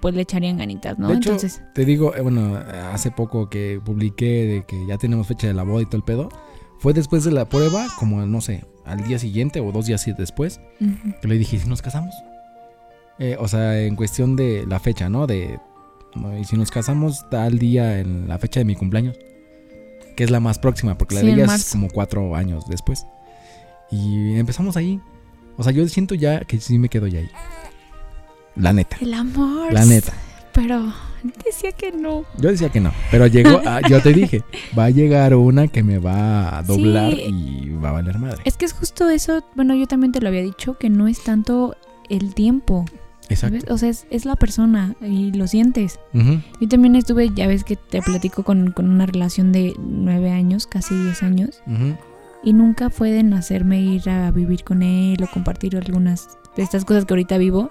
pues 0.00 0.14
le 0.14 0.22
echarían 0.22 0.58
ganitas, 0.58 0.98
¿no? 0.98 1.08
De 1.08 1.14
hecho, 1.14 1.30
Entonces, 1.30 1.62
te 1.74 1.84
digo, 1.84 2.14
eh, 2.14 2.20
bueno, 2.20 2.56
hace 2.92 3.10
poco 3.10 3.48
que 3.48 3.80
publiqué 3.84 4.46
de 4.46 4.64
que 4.66 4.86
ya 4.86 4.98
tenemos 4.98 5.26
fecha 5.26 5.46
de 5.46 5.54
la 5.54 5.62
boda 5.62 5.82
y 5.82 5.86
todo 5.86 5.96
el 5.96 6.04
pedo. 6.04 6.28
Fue 6.78 6.92
después 6.92 7.24
de 7.24 7.32
la 7.32 7.48
prueba, 7.48 7.86
como 7.98 8.24
no 8.26 8.40
sé, 8.40 8.64
al 8.84 9.02
día 9.02 9.18
siguiente 9.18 9.60
o 9.60 9.72
dos 9.72 9.86
días 9.86 10.04
después, 10.16 10.60
que 11.20 11.28
le 11.28 11.38
dije, 11.38 11.56
¿y 11.56 11.58
si 11.58 11.68
nos 11.68 11.82
casamos? 11.82 12.14
Eh, 13.18 13.36
o 13.40 13.48
sea, 13.48 13.80
en 13.82 13.96
cuestión 13.96 14.36
de 14.36 14.66
la 14.66 14.78
fecha, 14.78 15.08
¿no? 15.08 15.26
De, 15.26 15.58
y 16.38 16.44
si 16.44 16.56
nos 16.56 16.70
casamos 16.70 17.28
tal 17.30 17.58
día 17.58 17.98
en 17.98 18.28
la 18.28 18.38
fecha 18.38 18.60
de 18.60 18.64
mi 18.64 18.76
cumpleaños, 18.76 19.18
que 20.16 20.24
es 20.24 20.30
la 20.30 20.40
más 20.40 20.58
próxima, 20.58 20.96
porque 20.98 21.14
la 21.14 21.22
Sí, 21.22 21.26
de 21.28 21.32
ella 21.32 21.54
es 21.54 21.70
como 21.72 21.88
cuatro 21.88 22.36
años 22.36 22.64
después. 22.68 23.06
Y 23.90 24.38
empezamos 24.38 24.76
ahí. 24.76 25.00
O 25.56 25.62
sea, 25.62 25.72
yo 25.72 25.86
siento 25.88 26.14
ya 26.14 26.40
que 26.40 26.60
sí 26.60 26.78
me 26.78 26.88
quedo 26.88 27.06
ya 27.06 27.20
ahí. 27.20 27.30
La 28.56 28.72
neta. 28.72 28.96
el 29.00 29.12
amor. 29.14 29.72
La 29.72 29.84
neta. 29.84 30.12
Pero 30.52 30.92
decía 31.44 31.72
que 31.72 31.92
no. 31.92 32.24
Yo 32.38 32.50
decía 32.50 32.70
que 32.70 32.80
no, 32.80 32.90
pero 33.10 33.26
llegó, 33.26 33.60
ah, 33.66 33.80
yo 33.88 34.00
te 34.00 34.12
dije, 34.14 34.42
va 34.78 34.86
a 34.86 34.90
llegar 34.90 35.34
una 35.34 35.68
que 35.68 35.82
me 35.82 35.98
va 35.98 36.56
a 36.58 36.62
doblar 36.62 37.12
Sí. 37.12 37.20
y 37.26 37.70
va 37.74 37.90
a 37.90 37.92
valer 37.92 38.18
madre. 38.18 38.40
Es 38.46 38.56
que 38.56 38.64
es 38.64 38.72
justo 38.72 39.08
eso, 39.10 39.44
bueno, 39.54 39.74
yo 39.74 39.86
también 39.86 40.12
te 40.12 40.20
lo 40.20 40.28
había 40.28 40.42
dicho, 40.42 40.78
que 40.78 40.88
no 40.88 41.08
es 41.08 41.22
tanto 41.24 41.76
el 42.08 42.32
tiempo, 42.34 42.86
¿sabes? 43.28 43.42
Exacto. 43.64 43.74
O 43.74 43.78
sea, 43.78 43.88
es, 43.90 44.06
es 44.10 44.24
la 44.24 44.36
persona 44.36 44.94
y 45.02 45.32
lo 45.32 45.46
sientes. 45.46 45.98
Ujú, 46.14 46.40
Yo 46.60 46.68
también 46.68 46.96
estuve, 46.96 47.30
ya 47.34 47.46
ves 47.48 47.62
que 47.64 47.76
te 47.76 48.00
platico 48.00 48.42
con, 48.42 48.70
con 48.70 48.88
una 48.88 49.04
relación 49.04 49.52
de 49.52 49.74
nueve 49.78 50.30
años, 50.30 50.66
casi 50.66 50.94
diez 50.94 51.22
años, 51.22 51.60
ujú. 51.66 51.96
Y 52.42 52.52
nunca 52.52 52.90
fue 52.90 53.18
en 53.18 53.32
hacerme 53.34 53.80
ir 53.80 54.08
a 54.08 54.30
vivir 54.30 54.62
con 54.64 54.82
él 54.82 55.22
o 55.22 55.26
compartir 55.26 55.76
algunas 55.76 56.28
de 56.56 56.62
estas 56.62 56.84
cosas 56.84 57.04
que 57.04 57.14
ahorita 57.14 57.38
vivo. 57.38 57.70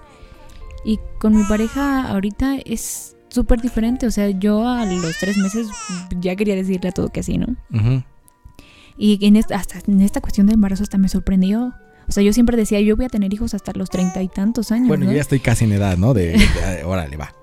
Y 0.84 0.99
con 1.19 1.36
mi 1.36 1.43
pareja 1.43 2.08
ahorita 2.10 2.58
es 2.65 3.15
súper 3.30 3.60
diferente, 3.62 4.06
o 4.08 4.12
sea, 4.12 4.30
yo 4.30 4.67
a 4.67 4.86
los 4.86 5.17
tres 5.19 5.38
meses 5.38 5.67
ya 6.19 6.36
quería 6.36 6.56
decirle 6.56 6.89
a 6.89 6.91
todo 6.91 7.10
que 7.10 7.23
sí, 7.23 7.38
¿no? 7.38 7.56
Y 8.97 9.25
en 9.25 9.36
esta, 9.36 9.56
hasta 9.56 9.80
en 9.88 10.01
esta 10.01 10.21
cuestión 10.21 10.47
de 10.47 10.54
embarazo 10.54 10.84
hasta 10.84 10.97
me 10.97 11.10
sorprendió. 11.10 11.73
O 12.08 12.12
sea, 12.12 12.21
yo 12.23 12.32
siempre 12.34 12.56
decía, 12.56 12.80
yo 12.82 12.95
voy 12.95 13.06
a 13.06 13.10
tener 13.10 13.34
hijos 13.34 13.54
hasta 13.54 13.71
los 13.73 13.89
treinta 13.89 14.21
y 14.21 14.28
tantos 14.28 14.71
años. 14.71 14.88
Bueno, 14.88 15.06
¿no? 15.06 15.12
yo 15.12 15.15
ya 15.15 15.21
estoy 15.21 15.39
casi 15.39 15.65
en 15.65 15.71
edad, 15.73 15.97
¿no? 15.97 16.13
De, 16.13 16.38
de- 16.38 16.84
órale, 16.86 17.17
va. 17.17 17.34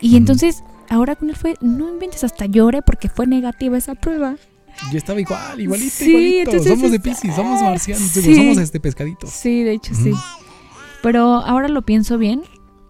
Y 0.00 0.16
entonces, 0.16 0.64
ahora 0.88 1.16
con 1.16 1.28
él 1.30 1.36
fue, 1.36 1.54
no 1.60 1.90
inventes, 1.90 2.24
hasta 2.24 2.46
lloré 2.46 2.80
porque 2.82 3.08
fue 3.08 3.26
negativa 3.26 3.76
esa 3.76 3.94
prueba. 3.94 4.36
Yo 4.90 4.98
estaba 4.98 5.20
igual, 5.20 5.60
igualito, 5.60 5.90
Sí, 5.90 6.08
igualito. 6.10 6.50
entonces 6.50 6.72
somos 6.74 6.90
de 6.90 6.96
es- 6.96 7.02
Pisces, 7.02 7.34
somos 7.34 7.62
marcianos, 7.62 8.14
digo, 8.14 8.26
Sí. 8.26 8.34
somos 8.36 8.58
este 8.58 8.80
pescaditos. 8.80 9.30
Sí, 9.30 9.62
de 9.62 9.72
hecho 9.72 9.94
sí. 9.94 10.12
Pero 11.02 11.20
ahora 11.36 11.68
lo 11.68 11.82
pienso 11.82 12.18
bien. 12.18 12.42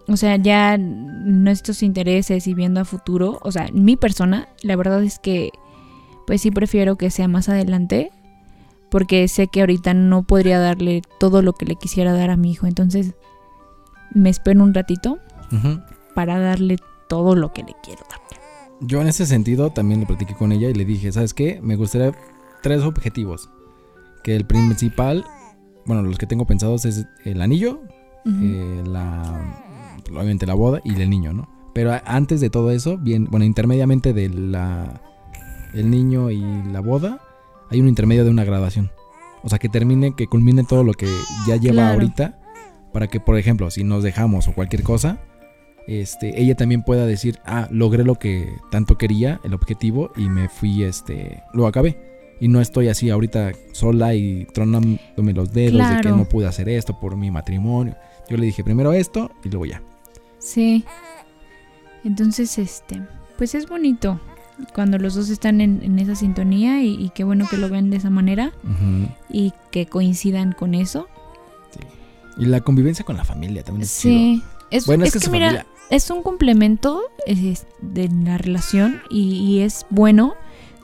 O 0.07 0.17
sea, 0.17 0.35
ya 0.37 0.77
nuestros 0.77 1.81
intereses 1.81 2.45
y 2.47 2.53
viendo 2.53 2.79
a 2.79 2.85
futuro, 2.85 3.39
o 3.41 3.51
sea, 3.51 3.67
mi 3.73 3.95
persona, 3.97 4.47
la 4.61 4.75
verdad 4.75 5.03
es 5.03 5.17
que 5.19 5.51
pues 6.27 6.41
sí 6.41 6.51
prefiero 6.51 6.95
que 6.95 7.09
sea 7.11 7.27
más 7.27 7.49
adelante 7.49 8.11
porque 8.91 9.27
sé 9.27 9.47
que 9.47 9.61
ahorita 9.61 9.93
no 9.93 10.23
podría 10.23 10.59
darle 10.59 11.01
todo 11.19 11.41
lo 11.41 11.53
que 11.53 11.65
le 11.65 11.75
quisiera 11.75 12.13
dar 12.13 12.29
a 12.29 12.37
mi 12.37 12.51
hijo. 12.51 12.67
Entonces, 12.67 13.13
me 14.13 14.29
espero 14.29 14.63
un 14.63 14.73
ratito 14.73 15.17
para 16.13 16.39
darle 16.39 16.77
todo 17.09 17.35
lo 17.35 17.51
que 17.53 17.63
le 17.63 17.73
quiero 17.83 18.03
dar. 18.09 18.19
Yo 18.81 19.01
en 19.01 19.07
ese 19.07 19.25
sentido 19.25 19.69
también 19.71 20.01
lo 20.01 20.07
platiqué 20.07 20.33
con 20.35 20.51
ella 20.51 20.69
y 20.69 20.73
le 20.73 20.85
dije, 20.85 21.11
¿sabes 21.11 21.33
qué? 21.33 21.59
Me 21.61 21.75
gustaría 21.75 22.11
tres 22.61 22.81
objetivos. 22.83 23.49
Que 24.23 24.35
el 24.35 24.45
principal, 24.45 25.23
bueno, 25.85 26.01
los 26.03 26.17
que 26.17 26.27
tengo 26.27 26.45
pensados 26.45 26.85
es 26.85 27.05
el 27.23 27.41
anillo, 27.41 27.81
eh, 28.25 28.83
la 28.85 29.41
obviamente 30.11 30.45
la 30.45 30.53
boda 30.55 30.81
y 30.83 30.99
el 30.99 31.09
niño, 31.09 31.31
¿no? 31.33 31.47
Pero 31.73 31.91
antes 32.05 32.41
de 32.41 32.49
todo 32.49 32.71
eso, 32.71 32.97
bien, 32.97 33.25
bueno, 33.29 33.45
intermediamente 33.45 34.13
de 34.13 34.29
la 34.29 35.01
el 35.73 35.89
niño 35.89 36.31
y 36.31 36.41
la 36.71 36.79
boda, 36.79 37.19
hay 37.69 37.81
un 37.81 37.87
intermedio 37.87 38.23
de 38.23 38.29
una 38.29 38.43
graduación. 38.45 38.91
O 39.43 39.49
sea, 39.49 39.59
que 39.59 39.69
termine, 39.69 40.15
que 40.15 40.27
culmine 40.27 40.63
todo 40.63 40.83
lo 40.83 40.93
que 40.93 41.07
ya 41.47 41.57
lleva 41.57 41.75
Claro. 41.75 41.93
ahorita 41.93 42.39
para 42.93 43.07
que, 43.07 43.19
por 43.19 43.37
ejemplo, 43.37 43.69
si 43.69 43.83
nos 43.83 44.03
dejamos 44.03 44.47
o 44.47 44.53
cualquier 44.53 44.83
cosa, 44.83 45.19
este, 45.87 46.41
ella 46.41 46.55
también 46.55 46.83
pueda 46.83 47.05
decir, 47.05 47.39
"Ah, 47.45 47.67
logré 47.71 48.03
lo 48.03 48.15
que 48.15 48.49
tanto 48.71 48.97
quería, 48.97 49.39
el 49.43 49.53
objetivo 49.53 50.11
y 50.15 50.29
me 50.29 50.49
fui 50.49 50.83
este, 50.83 51.43
lo 51.53 51.67
acabé." 51.67 51.97
Y 52.41 52.47
no 52.49 52.59
estoy 52.59 52.89
así 52.89 53.09
ahorita 53.09 53.51
sola 53.71 54.13
y 54.13 54.45
tronándome 54.53 55.33
los 55.33 55.53
dedos 55.53 55.89
de 55.89 56.01
que 56.01 56.09
no 56.09 56.25
pude 56.25 56.47
hacer 56.47 56.67
esto 56.67 56.99
por 56.99 57.15
mi 57.15 57.31
matrimonio. 57.31 57.95
Yo 58.29 58.35
le 58.37 58.45
dije 58.45 58.63
primero 58.63 58.91
esto 58.91 59.31
y 59.43 59.49
luego 59.49 59.65
ya. 59.67 59.81
Sí. 60.39 60.83
Entonces, 62.03 62.57
este, 62.57 63.01
pues 63.37 63.55
es 63.55 63.67
bonito 63.67 64.19
cuando 64.73 64.97
los 64.97 65.15
dos 65.15 65.29
están 65.29 65.59
en, 65.61 65.81
en 65.83 65.97
esa 65.99 66.15
sintonía 66.15 66.81
y, 66.83 66.93
y 66.95 67.09
qué 67.09 67.23
bueno 67.23 67.47
que 67.49 67.57
lo 67.57 67.67
ven 67.69 67.89
de 67.89 67.97
esa 67.97 68.09
manera 68.09 68.51
y 69.29 69.53
que 69.71 69.85
coincidan 69.85 70.51
con 70.53 70.75
eso. 70.75 71.07
sí. 71.71 71.79
Y 72.37 72.45
la 72.47 72.59
convivencia 72.59 73.05
con 73.05 73.15
la 73.15 73.23
familia 73.23 73.63
también 73.63 73.83
es 73.83 73.97
chido. 73.97 74.13
Sí, 74.13 74.43
Es, 74.69 74.85
Bueno, 74.87 75.05
es 75.05 75.09
es 75.09 75.13
que 75.13 75.19
que, 75.19 75.25
su 75.25 75.31
mira, 75.31 75.47
familia- 75.47 75.67
es 75.89 76.09
un 76.09 76.23
complemento 76.23 77.01
es, 77.25 77.65
de 77.81 78.09
la 78.09 78.37
relación 78.37 79.01
y, 79.09 79.33
y 79.35 79.59
es 79.61 79.85
bueno 79.89 80.35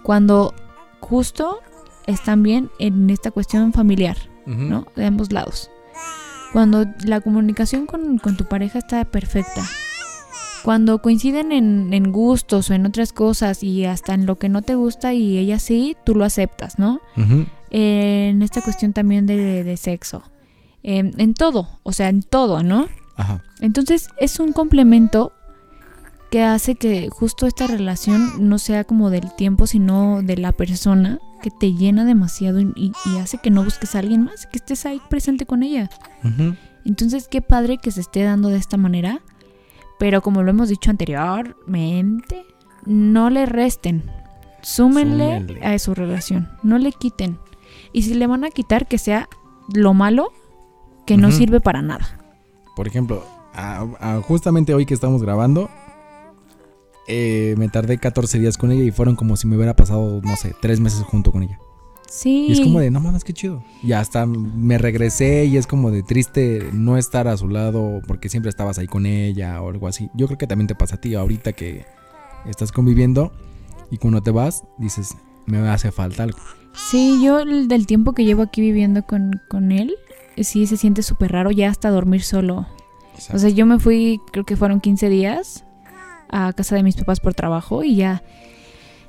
cuando 0.04 0.54
justo 1.00 1.60
están 2.08 2.44
bien 2.44 2.70
en 2.80 3.10
esta 3.10 3.32
cuestión 3.32 3.74
familiar. 3.74 4.18
¿no? 4.46 4.88
De 4.96 5.06
ambos 5.06 5.32
lados. 5.32 5.70
Cuando 6.52 6.86
la 7.06 7.22
comunicación 7.22 7.86
con, 7.86 8.18
con 8.18 8.36
tu 8.38 8.46
pareja 8.46 8.80
está 8.80 9.06
perfecta. 9.06 9.64
Cuando 10.64 11.02
coinciden 11.02 11.52
en, 11.52 11.94
en 11.94 12.12
gustos 12.12 12.70
o 12.70 12.74
en 12.74 12.86
otras 12.86 13.14
cosas 13.14 13.64
y 13.64 13.86
hasta 13.86 14.14
en 14.14 14.26
lo 14.26 14.38
que 14.38 14.50
no 14.50 14.62
te 14.62 14.76
gusta 14.76 15.14
y 15.14 15.38
ella 15.38 15.58
sí, 15.60 15.96
tú 16.06 16.14
lo 16.16 16.26
aceptas, 16.26 16.78
¿no? 16.78 17.02
En 17.70 18.42
esta 18.42 18.62
cuestión 18.62 18.94
también 18.94 19.26
de, 19.26 19.64
de 19.64 19.78
sexo. 19.78 20.24
En- 20.84 21.14
en 21.20 21.34
todo, 21.34 21.80
o 21.84 21.94
sea, 21.94 22.10
en 22.10 22.22
todo, 22.22 22.64
¿no? 22.64 22.88
Ajá. 23.22 23.44
Entonces 23.60 24.10
es 24.18 24.40
un 24.40 24.52
complemento 24.52 25.34
que 26.32 26.44
hace 26.44 26.76
que 26.76 27.10
justo 27.10 27.46
esta 27.46 27.68
relación 27.68 28.48
no 28.50 28.58
sea 28.58 28.86
como 28.86 29.10
del 29.10 29.36
tiempo, 29.36 29.68
sino 29.68 30.22
de 30.24 30.38
la 30.38 30.54
persona 30.54 31.20
que 31.42 31.52
te 31.52 31.74
llena 31.74 32.06
demasiado 32.06 32.62
y, 32.62 32.94
hace 33.20 33.38
que 33.40 33.52
no 33.52 33.64
busques 33.64 33.96
a 33.96 34.00
alguien 34.00 34.24
más, 34.24 34.48
que 34.48 34.58
estés 34.58 34.86
ahí 34.86 35.02
presente 35.10 35.46
con 35.46 35.62
ella. 35.62 35.90
Entonces 36.86 37.28
qué 37.28 37.42
padre 37.42 37.80
que 37.80 37.92
se 37.92 38.00
esté 38.00 38.24
dando 38.24 38.48
de 38.48 38.58
esta 38.58 38.78
manera, 38.78 39.22
pero 40.00 40.22
como 40.22 40.42
lo 40.42 40.52
hemos 40.52 40.70
dicho 40.70 40.90
anteriormente, 40.90 42.46
no 42.86 43.30
le 43.30 43.46
resten, 43.46 44.04
súmenle, 44.62 45.42
Súmenle. 45.42 45.66
a 45.66 45.78
su 45.80 45.94
relación, 45.94 46.50
no 46.64 46.78
le 46.78 46.94
quiten. 46.94 47.40
Y 47.92 48.04
si 48.04 48.14
le 48.14 48.26
van 48.28 48.46
a 48.46 48.52
quitar, 48.52 48.88
que 48.88 48.98
sea 48.98 49.28
lo 49.74 49.94
malo 49.94 50.32
que 51.06 51.18
no 51.18 51.30
sirve 51.32 51.60
para 51.60 51.82
nada. 51.82 52.21
Por 52.76 52.88
ejemplo, 52.88 53.24
a- 53.54 53.86
a- 54.00 54.22
justamente 54.22 54.74
hoy 54.74 54.86
que 54.86 54.94
estamos 54.94 55.22
grabando, 55.22 55.70
eh, 57.08 57.56
me 57.58 57.68
tardé 57.70 57.98
14 57.98 58.40
días 58.40 58.58
con 58.58 58.72
ella 58.72 58.84
y 58.84 58.92
fueron 58.92 59.16
como 59.16 59.36
si 59.36 59.48
me 59.48 59.56
hubiera 59.56 59.76
pasado, 59.76 60.22
no 60.24 60.36
sé, 60.36 60.56
tres 60.62 60.80
meses 60.80 61.02
junto 61.04 61.32
con 61.32 61.44
ella. 61.44 61.60
Sí. 62.08 62.48
Y 62.50 62.52
es 62.52 62.60
como 62.62 62.80
de, 62.80 62.92
no 62.92 63.00
mames, 63.00 63.24
qué 63.24 63.32
chido. 63.34 63.64
Y 63.82 63.94
hasta 63.94 64.26
me 64.26 64.78
regresé 64.78 65.46
y 65.46 65.56
es 65.58 65.66
como 65.66 65.92
de 65.92 66.04
triste 66.04 66.70
no 66.74 66.98
estar 66.98 67.28
a 67.30 67.38
su 67.38 67.48
lado 67.48 68.02
porque 68.06 68.28
siempre 68.30 68.50
estabas 68.50 68.78
ahí 68.80 68.88
con 68.88 69.06
ella 69.06 69.62
o 69.62 69.70
algo 69.70 69.88
así. 69.88 70.10
Yo 70.14 70.28
creo 70.28 70.38
que 70.38 70.48
también 70.48 70.68
te 70.68 70.76
pasa 70.76 70.96
a 70.96 71.02
ti 71.02 71.16
ahorita 71.16 71.54
que 71.54 71.86
estás 72.46 72.72
conviviendo 72.74 73.32
y 73.92 73.98
cuando 73.98 74.22
te 74.22 74.32
vas 74.32 74.64
dices, 74.78 75.16
me 75.46 75.60
hace 75.70 75.92
falta 75.92 76.24
algo. 76.24 76.38
Sí, 76.74 77.22
yo 77.24 77.40
el 77.40 77.68
del 77.70 77.86
tiempo 77.88 78.12
que 78.14 78.26
llevo 78.26 78.42
aquí 78.44 78.60
viviendo 78.62 79.04
con, 79.06 79.32
con 79.50 79.72
él, 79.72 79.94
sí 80.44 80.68
se 80.68 80.78
siente 80.78 81.04
súper 81.04 81.32
raro 81.32 81.52
ya 81.52 81.70
hasta 81.70 81.90
dormir 81.90 82.24
solo. 82.24 82.68
O 83.34 83.38
sea, 83.38 83.50
yo 83.50 83.66
me 83.66 83.78
fui, 83.80 84.20
creo 84.32 84.46
que 84.46 84.56
fueron 84.56 84.80
15 84.82 85.10
días 85.10 85.66
a 86.30 86.54
casa 86.54 86.76
de 86.76 86.84
mis 86.84 86.96
papás 86.96 87.20
por 87.20 87.34
trabajo 87.34 87.84
y 87.84 87.96
ya. 87.98 88.24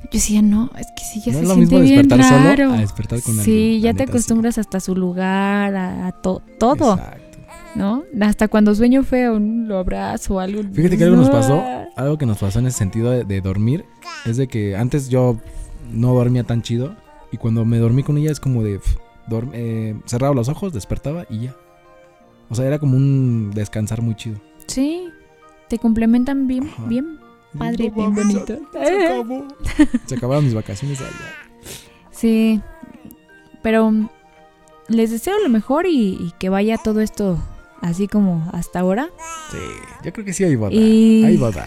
Yo 0.04 0.08
decía, 0.14 0.42
no, 0.42 0.70
es 0.78 0.86
que 0.96 1.04
sí, 1.04 1.20
ya 1.24 1.32
No 1.32 1.38
se 1.38 1.42
es 1.44 1.48
lo 1.48 1.54
siente 1.54 1.74
mismo 1.76 1.88
bien 1.88 2.08
despertar 2.08 2.28
solo 2.28 2.44
raro. 2.48 2.72
a 2.72 2.78
despertar 2.78 3.22
con 3.22 3.34
sí, 3.36 3.40
alguien, 3.74 3.80
ya 3.82 3.94
te 3.94 4.02
acostumbras 4.02 4.58
hasta 4.58 4.80
su 4.80 4.96
lugar, 4.96 5.74
a, 5.76 6.08
a 6.08 6.12
to- 6.12 6.42
todo, 6.58 6.94
Exacto. 6.94 7.38
¿no? 7.76 8.02
Hasta 8.20 8.48
cuando 8.48 8.74
sueño 8.74 9.04
feo, 9.04 9.38
lo 9.38 9.78
abrazo 9.78 10.34
o 10.34 10.40
algo. 10.40 10.60
Fíjate 10.72 10.98
que 10.98 11.04
algo 11.04 11.16
nos 11.16 11.30
pasó, 11.30 11.62
algo 11.96 12.18
que 12.18 12.26
nos 12.26 12.38
pasó 12.38 12.58
en 12.58 12.66
ese 12.66 12.78
sentido 12.78 13.12
de, 13.12 13.24
de 13.24 13.40
dormir, 13.40 13.84
es 14.26 14.36
de 14.36 14.48
que 14.48 14.76
antes 14.76 15.08
yo 15.08 15.38
no 15.92 16.12
dormía 16.14 16.42
tan 16.42 16.62
chido 16.62 16.96
y 17.30 17.36
cuando 17.36 17.64
me 17.64 17.78
dormí 17.78 18.02
con 18.02 18.18
ella 18.18 18.32
es 18.32 18.40
como 18.40 18.64
de 18.64 18.80
eh, 19.52 19.94
cerraba 20.06 20.34
los 20.34 20.48
ojos, 20.48 20.72
despertaba 20.72 21.26
y 21.30 21.40
ya. 21.44 21.56
O 22.50 22.54
sea, 22.54 22.66
era 22.66 22.78
como 22.78 22.96
un 22.96 23.50
descansar 23.54 24.02
muy 24.02 24.14
chido. 24.14 24.38
Sí, 24.66 25.08
te 25.68 25.78
complementan 25.78 26.46
bien, 26.46 26.68
Ajá. 26.68 26.84
bien 26.86 27.18
padre, 27.58 27.88
No 27.90 27.94
bien 27.94 28.14
bonito. 28.14 28.58
Se, 28.72 28.86
se 28.86 29.06
acabó. 29.06 29.44
Se 30.06 30.14
acabaron 30.14 30.44
mis 30.44 30.54
vacaciones 30.54 31.00
allá. 31.00 31.10
Sí, 32.10 32.60
pero 33.62 33.92
les 34.88 35.10
deseo 35.10 35.38
lo 35.42 35.48
mejor 35.48 35.86
y, 35.86 36.14
y 36.20 36.32
que 36.38 36.48
vaya 36.50 36.76
todo 36.78 37.00
esto 37.00 37.38
así 37.80 38.06
como 38.08 38.48
hasta 38.52 38.80
ahora. 38.80 39.08
Sí, 39.50 39.58
yo 40.04 40.12
creo 40.12 40.24
que 40.24 40.32
sí 40.32 40.44
hay 40.44 40.56
boda. 40.56 40.72
Y- 40.72 41.24
Hay 41.24 41.36
boda. 41.36 41.66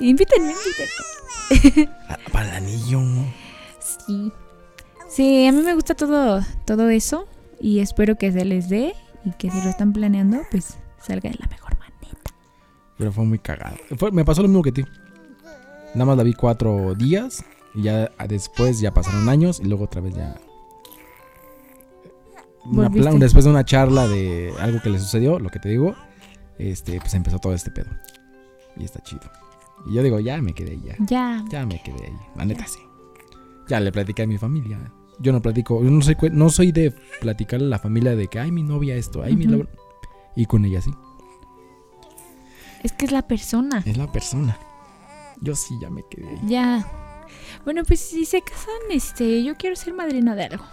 Invítenme, 0.00 0.52
invítenme. 0.52 1.90
Para 2.32 2.48
el 2.58 2.64
anillo. 2.64 3.00
Sí. 4.06 4.32
Sí, 5.14 5.46
a 5.46 5.52
mí 5.52 5.62
me 5.62 5.74
gusta 5.74 5.94
todo, 5.94 6.40
todo 6.66 6.88
eso 6.90 7.26
y 7.60 7.78
espero 7.80 8.16
que 8.16 8.32
se 8.32 8.44
les 8.44 8.68
dé 8.68 8.94
y 9.24 9.30
que 9.32 9.50
si 9.50 9.60
lo 9.62 9.68
están 9.70 9.92
planeando, 9.92 10.38
pues 10.50 10.76
salga 11.00 11.30
de 11.30 11.36
la 11.38 11.46
mejor 11.46 11.78
manera. 11.78 12.18
Pero 12.98 13.12
fue 13.12 13.24
muy 13.24 13.38
cagado. 13.38 13.76
Fue- 13.96 14.10
me 14.10 14.24
pasó 14.24 14.42
lo 14.42 14.48
mismo 14.48 14.62
que 14.62 14.72
ti. 14.72 14.84
Nada 15.94 16.06
más 16.06 16.16
la 16.16 16.24
vi 16.24 16.32
cuatro 16.34 16.94
días 16.94 17.44
y 17.74 17.82
ya 17.82 18.10
después 18.28 18.80
ya 18.80 18.92
pasaron 18.92 19.28
años 19.28 19.60
y 19.60 19.64
luego 19.66 19.84
otra 19.84 20.00
vez 20.00 20.14
ya. 20.14 20.34
Una 22.64 22.88
Volviste. 22.88 23.10
pla- 23.10 23.18
después 23.20 23.44
de 23.44 23.50
una 23.50 23.64
charla 23.64 24.08
de 24.08 24.52
algo 24.58 24.80
que 24.82 24.90
le 24.90 24.98
sucedió, 24.98 25.38
lo 25.38 25.50
que 25.50 25.58
te 25.60 25.68
digo, 25.68 25.94
este, 26.58 26.98
pues 26.98 27.14
empezó 27.14 27.38
todo 27.38 27.52
este 27.52 27.70
pedo. 27.70 27.90
Y 28.76 28.84
está 28.84 29.00
chido. 29.02 29.22
Y 29.86 29.94
yo 29.94 30.02
digo, 30.02 30.18
ya 30.18 30.40
me 30.40 30.54
quedé 30.54 30.72
ahí, 30.72 30.82
ya. 30.84 30.96
Ya. 30.98 31.44
Ya 31.50 31.66
me 31.66 31.80
quedé 31.82 32.06
ahí. 32.06 32.16
La 32.36 32.44
neta 32.44 32.66
sí. 32.66 32.80
Ya 33.68 33.80
le 33.80 33.92
platiqué 33.92 34.22
a 34.22 34.26
mi 34.26 34.38
familia. 34.38 34.78
Yo 35.20 35.32
no 35.32 35.40
platico, 35.40 35.82
yo 35.82 35.90
no 35.90 36.02
soy, 36.02 36.16
no 36.32 36.50
soy 36.50 36.72
de 36.72 36.92
platicarle 37.20 37.66
a 37.66 37.70
la 37.70 37.78
familia 37.78 38.16
de 38.16 38.28
que, 38.28 38.38
ay, 38.38 38.50
mi 38.50 38.62
novia 38.62 38.96
esto, 38.96 39.22
ay, 39.22 39.36
mi 39.36 39.46
novia-". 39.46 39.68
Y 40.36 40.46
con 40.46 40.64
ella 40.64 40.80
sí. 40.80 40.90
Es 42.82 42.92
que 42.92 43.06
es 43.06 43.12
la 43.12 43.22
persona. 43.22 43.82
Es 43.86 43.96
la 43.96 44.10
persona. 44.10 44.58
Yo 45.40 45.54
sí 45.54 45.74
ya 45.80 45.90
me 45.90 46.02
quedé 46.10 46.28
ahí. 46.28 46.40
Ya. 46.46 46.86
Bueno, 47.64 47.82
pues 47.84 48.00
si 48.00 48.24
se 48.24 48.42
casan, 48.42 48.74
este, 48.90 49.42
yo 49.42 49.56
quiero 49.56 49.76
ser 49.76 49.94
madrina 49.94 50.34
de 50.34 50.44
algo. 50.44 50.64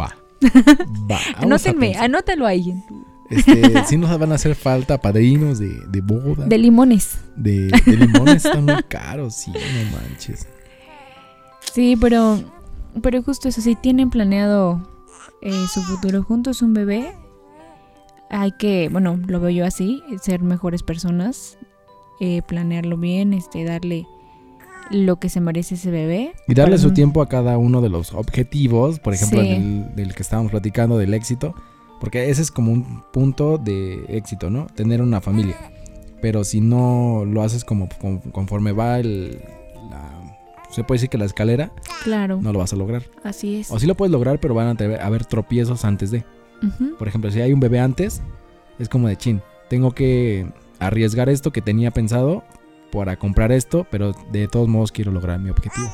Va. 0.00 0.14
Va. 1.10 1.18
Anótenme, 1.36 1.96
anótalo 1.96 2.46
ahí. 2.46 2.74
Este, 3.30 3.84
sí 3.86 3.96
nos 3.96 4.16
van 4.18 4.32
a 4.32 4.34
hacer 4.34 4.54
falta 4.54 5.00
padrinos 5.00 5.58
de, 5.58 5.80
de 5.88 6.00
boda. 6.00 6.46
De 6.46 6.58
limones. 6.58 7.18
De, 7.36 7.68
de 7.68 7.96
limones 7.96 8.44
están 8.44 8.64
muy 8.64 8.82
caros, 8.84 9.34
sí, 9.34 9.50
no 9.52 9.98
manches. 9.98 10.46
Sí, 11.72 11.96
pero, 12.00 12.38
pero 13.00 13.22
justo 13.22 13.48
eso, 13.48 13.60
si 13.60 13.74
tienen 13.76 14.10
planeado 14.10 14.86
eh, 15.40 15.52
su 15.72 15.82
futuro 15.82 16.22
juntos, 16.22 16.62
un 16.62 16.74
bebé, 16.74 17.12
hay 18.30 18.52
que, 18.52 18.88
bueno, 18.90 19.18
lo 19.26 19.40
veo 19.40 19.50
yo 19.50 19.66
así, 19.66 20.02
ser 20.20 20.42
mejores 20.42 20.82
personas, 20.82 21.58
eh, 22.20 22.42
planearlo 22.42 22.96
bien, 22.96 23.32
este, 23.34 23.64
darle 23.64 24.06
lo 24.90 25.16
que 25.16 25.28
se 25.28 25.40
merece 25.40 25.76
ese 25.76 25.90
bebé. 25.90 26.32
Y 26.48 26.54
darle 26.54 26.76
su 26.78 26.92
tiempo 26.92 27.22
a 27.22 27.28
cada 27.28 27.56
uno 27.58 27.80
de 27.80 27.88
los 27.88 28.12
objetivos, 28.12 28.98
por 29.00 29.14
ejemplo, 29.14 29.40
Sí. 29.40 29.48
del, 29.48 29.94
del 29.94 30.14
que 30.14 30.22
estábamos 30.22 30.50
platicando, 30.50 30.98
del 30.98 31.14
éxito. 31.14 31.54
Porque 32.00 32.30
ese 32.30 32.42
es 32.42 32.50
como 32.50 32.72
un 32.72 33.04
punto 33.12 33.58
de 33.58 34.04
éxito, 34.08 34.50
¿no? 34.50 34.66
Tener 34.66 35.00
una 35.02 35.20
familia. 35.20 35.56
Pero 36.20 36.42
si 36.42 36.60
no 36.60 37.24
lo 37.24 37.42
haces 37.42 37.64
como 37.64 37.88
con- 38.00 38.18
conforme 38.18 38.72
va 38.72 38.98
el... 38.98 39.40
la- 39.88 40.36
se 40.70 40.82
puede 40.84 40.96
decir 40.98 41.10
que 41.10 41.18
la 41.18 41.26
escalera, 41.26 41.70
Claro, 42.04 42.38
no 42.42 42.52
lo 42.52 42.58
vas 42.58 42.72
a 42.72 42.76
lograr. 42.76 43.02
así 43.24 43.60
es. 43.60 43.70
O 43.70 43.78
sí 43.78 43.86
lo 43.86 43.94
puedes 43.96 44.12
lograr, 44.12 44.38
pero 44.40 44.54
van 44.54 44.76
a 44.76 45.04
haber 45.04 45.24
tropiezos 45.26 45.84
antes 45.84 46.10
de. 46.10 46.24
Por 46.98 47.08
ejemplo, 47.08 47.30
si 47.30 47.40
hay 47.40 47.52
un 47.52 47.60
bebé 47.60 47.80
antes, 47.80 48.22
es 48.78 48.88
como 48.88 49.08
de 49.08 49.16
chin. 49.16 49.42
Tengo 49.68 49.92
que 49.92 50.46
arriesgar 50.78 51.28
esto 51.28 51.52
que 51.52 51.60
tenía 51.62 51.90
pensado 51.90 52.44
para 52.92 53.16
comprar 53.18 53.50
esto, 53.52 53.86
pero 53.90 54.12
de 54.30 54.46
todos 54.48 54.68
modos 54.68 54.92
quiero 54.92 55.10
lograr 55.12 55.38
mi 55.40 55.50
objetivo. 55.50 55.92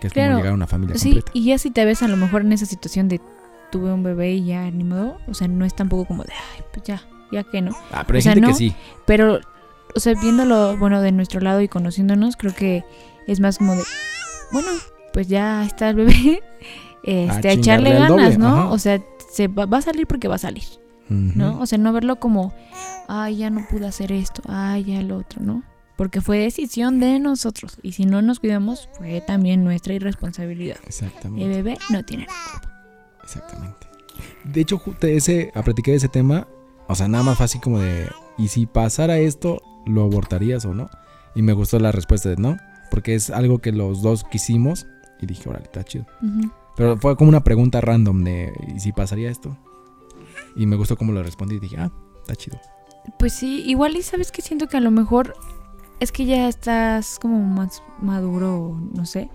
Que 0.00 0.08
es 0.08 0.12
Claro. 0.12 0.30
como 0.30 0.38
llegar 0.38 0.52
a 0.52 0.54
una 0.56 0.66
familia 0.66 0.96
Sí, 0.96 1.10
completa. 1.12 1.30
y 1.34 1.44
ya 1.44 1.58
si 1.58 1.70
te 1.70 1.84
ves 1.84 2.02
a 2.02 2.08
lo 2.08 2.16
mejor 2.16 2.40
en 2.42 2.52
esa 2.52 2.66
situación 2.66 3.08
de 3.08 3.20
tuve 3.70 3.92
un 3.92 4.02
bebé 4.02 4.32
y 4.32 4.44
ya 4.46 4.68
ni 4.70 4.82
modo, 4.84 5.18
o 5.28 5.34
sea, 5.34 5.46
no 5.48 5.64
es 5.64 5.74
tampoco 5.76 6.04
como 6.06 6.24
de, 6.24 6.32
ay, 6.32 6.64
pues 6.72 6.84
ya, 6.84 7.02
ya 7.30 7.44
que 7.44 7.62
no. 7.62 7.70
Ah, 7.92 8.02
pero 8.06 8.16
hay 8.16 8.20
o 8.20 8.22
sea, 8.22 8.34
gente 8.34 8.48
que 8.48 8.54
sí. 8.54 8.74
Pero, 9.06 9.38
o 9.94 10.00
sea, 10.00 10.14
viéndolo, 10.20 10.76
bueno, 10.78 11.00
de 11.00 11.12
nuestro 11.12 11.40
lado 11.40 11.60
y 11.60 11.68
conociéndonos, 11.68 12.36
creo 12.36 12.54
que 12.54 12.82
es 13.28 13.38
más 13.40 13.58
como 13.58 13.76
de, 13.76 13.82
bueno, 14.52 14.68
pues 15.12 15.28
ya 15.28 15.64
está 15.64 15.90
el 15.90 15.96
bebé, 15.96 16.42
este, 17.04 17.48
a 17.48 17.52
echarle 17.52 17.92
ganas, 17.92 18.38
¿no? 18.38 18.48
ajá. 18.48 18.68
O 18.70 18.78
sea, 18.78 19.02
se 19.32 19.48
va, 19.48 19.66
va 19.66 19.78
a 19.78 19.82
salir 19.82 20.06
porque 20.06 20.28
va 20.28 20.36
a 20.36 20.38
salir, 20.38 20.64
¿no? 21.08 21.60
O 21.60 21.66
sea, 21.66 21.78
no 21.78 21.92
verlo 21.92 22.16
como, 22.16 22.54
ay, 23.08 23.38
ya 23.38 23.50
no 23.50 23.66
pude 23.68 23.86
hacer 23.86 24.12
esto, 24.12 24.42
ay, 24.46 24.84
ya 24.84 25.02
lo 25.02 25.18
otro, 25.18 25.42
¿no? 25.42 25.62
Porque 25.96 26.20
fue 26.20 26.38
decisión 26.38 27.00
de 27.00 27.18
nosotros. 27.18 27.78
Y 27.82 27.92
si 27.92 28.06
no 28.06 28.22
nos 28.22 28.40
cuidamos, 28.40 28.88
fue 28.96 29.20
también 29.20 29.62
nuestra 29.62 29.94
irresponsabilidad. 29.94 30.78
El 30.82 30.88
Exactamente. 30.88 31.48
bebé 31.48 31.78
no 31.90 32.04
tiene 32.04 32.26
Exactamente. 33.22 33.86
De 34.44 34.60
hecho, 34.60 34.82
ese, 35.02 35.52
a 35.54 35.62
platicar 35.62 35.92
de 35.92 35.98
ese 35.98 36.08
tema, 36.08 36.46
o 36.88 36.94
sea, 36.94 37.08
nada 37.08 37.24
más 37.24 37.40
así 37.40 37.58
como 37.58 37.78
de, 37.78 38.08
¿y 38.38 38.48
si 38.48 38.66
pasara 38.66 39.18
esto, 39.18 39.62
lo 39.86 40.02
abortarías 40.02 40.64
o 40.64 40.74
no? 40.74 40.90
Y 41.34 41.42
me 41.42 41.52
gustó 41.52 41.78
la 41.78 41.92
respuesta 41.92 42.28
de 42.28 42.36
no, 42.36 42.56
porque 42.90 43.14
es 43.14 43.30
algo 43.30 43.58
que 43.58 43.72
los 43.72 44.02
dos 44.02 44.24
quisimos 44.24 44.86
y 45.22 45.26
dije, 45.26 45.48
órale, 45.48 45.64
está 45.64 45.82
chido. 45.84 46.06
Pero 46.76 46.96
fue 46.96 47.16
como 47.16 47.28
una 47.28 47.44
pregunta 47.44 47.80
random 47.80 48.24
de, 48.24 48.52
¿y 48.74 48.80
si 48.80 48.92
pasaría 48.92 49.30
esto? 49.30 49.56
Y 50.56 50.66
me 50.66 50.76
gustó 50.76 50.96
cómo 50.96 51.12
lo 51.12 51.22
respondí 51.22 51.56
y 51.56 51.60
dije, 51.60 51.76
ah, 51.78 51.90
está 52.20 52.34
chido. 52.34 52.58
Pues 53.18 53.32
sí, 53.32 53.62
igual 53.66 53.96
y 53.96 54.02
sabes 54.02 54.30
que 54.32 54.42
siento 54.42 54.68
que 54.68 54.76
a 54.76 54.80
lo 54.80 54.90
mejor 54.90 55.34
es 56.00 56.12
que 56.12 56.24
ya 56.24 56.48
estás 56.48 57.18
como 57.20 57.40
más 57.40 57.82
maduro, 58.00 58.78
no 58.94 59.04
sé. 59.06 59.28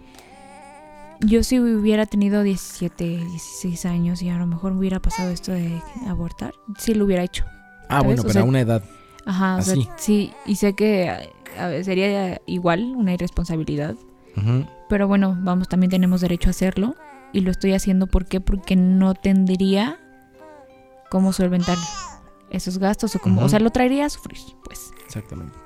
Yo 1.22 1.44
si 1.44 1.60
hubiera 1.60 2.06
tenido 2.06 2.44
17, 2.44 3.04
16 3.04 3.86
años 3.88 4.22
y 4.22 4.30
a 4.30 4.38
lo 4.38 4.46
mejor 4.46 4.74
me 4.74 4.80
hubiera 4.80 5.00
pasado 5.00 5.32
esto 5.32 5.52
de 5.52 5.82
abortar, 6.08 6.54
sí 6.78 6.94
lo 6.94 7.06
hubiera 7.06 7.24
hecho. 7.24 7.44
Ah, 7.90 8.02
¿Sabes? 8.02 8.06
bueno, 8.06 8.22
O 8.22 8.24
pero 8.24 8.34
sea, 8.34 8.42
a 8.44 8.46
una 8.46 8.60
edad. 8.62 8.84
Ajá, 9.26 9.56
o 9.58 9.62
sea, 9.64 9.74
Así. 9.74 9.90
sí, 9.98 10.32
y 10.46 10.56
sé 10.56 10.74
que 10.74 11.10
a- 11.10 11.22
a 11.64 11.68
ver, 11.68 11.84
sería 11.84 12.40
igual 12.46 12.94
una 12.96 13.14
irresponsabilidad, 13.14 13.96
Pero 14.90 15.08
bueno, 15.08 15.38
vamos, 15.42 15.68
también 15.68 15.90
tenemos 15.90 16.22
derecho 16.22 16.50
a 16.50 16.52
hacerlo 16.52 16.96
y 17.34 17.42
lo 17.42 17.52
estoy 17.52 17.74
haciendo 17.74 18.08
¿por 18.08 18.26
qué? 18.26 18.40
Porque 18.40 18.76
no 18.76 19.14
tendría 19.16 20.00
cómo 21.10 21.34
solventar 21.34 21.78
esos 22.50 22.78
gastos 22.78 23.16
o 23.16 23.20
como, 23.20 23.38
o 23.42 23.44
Ujú. 23.46 23.50
sea, 23.50 23.60
lo 23.60 23.72
traería 23.72 24.06
a 24.06 24.10
sufrir, 24.10 24.40
pues. 24.64 24.92
Exactamente. 25.06 25.58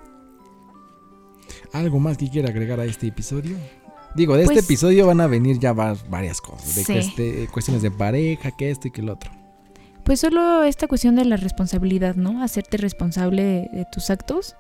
¿Algo 1.73 1.99
más 1.99 2.17
que 2.17 2.29
quiera 2.29 2.49
agregar 2.49 2.79
a 2.79 2.86
este 2.86 3.07
episodio? 3.07 3.55
Digo, 4.15 4.36
de 4.36 4.45
Pues- 4.45 4.57
este 4.57 4.65
episodio 4.73 5.07
van 5.07 5.21
a 5.21 5.27
venir 5.27 5.57
ya 5.60 5.71
va- 5.73 5.95
varias 6.10 6.41
cosas. 6.41 6.75
De 6.75 6.84
Sí. 6.84 6.93
que 6.93 6.99
este- 6.99 7.47
cuestiones 7.51 7.81
de 7.81 7.91
pareja, 7.91 8.51
que 8.51 8.69
esto 8.71 8.88
y 8.88 8.91
que 8.91 9.01
el 9.01 9.10
otro. 9.10 9.31
Pues 10.03 10.19
solo 10.19 10.63
esta 10.63 10.88
cuestión 10.88 11.15
de 11.15 11.25
la 11.25 11.38
responsabilidad, 11.38 12.15
¿no? 12.15 12.43
Hacerte 12.43 12.77
responsable 12.77 13.43
de, 13.43 13.69
de 13.71 13.86
tus 13.91 14.10
actos. 14.10 14.55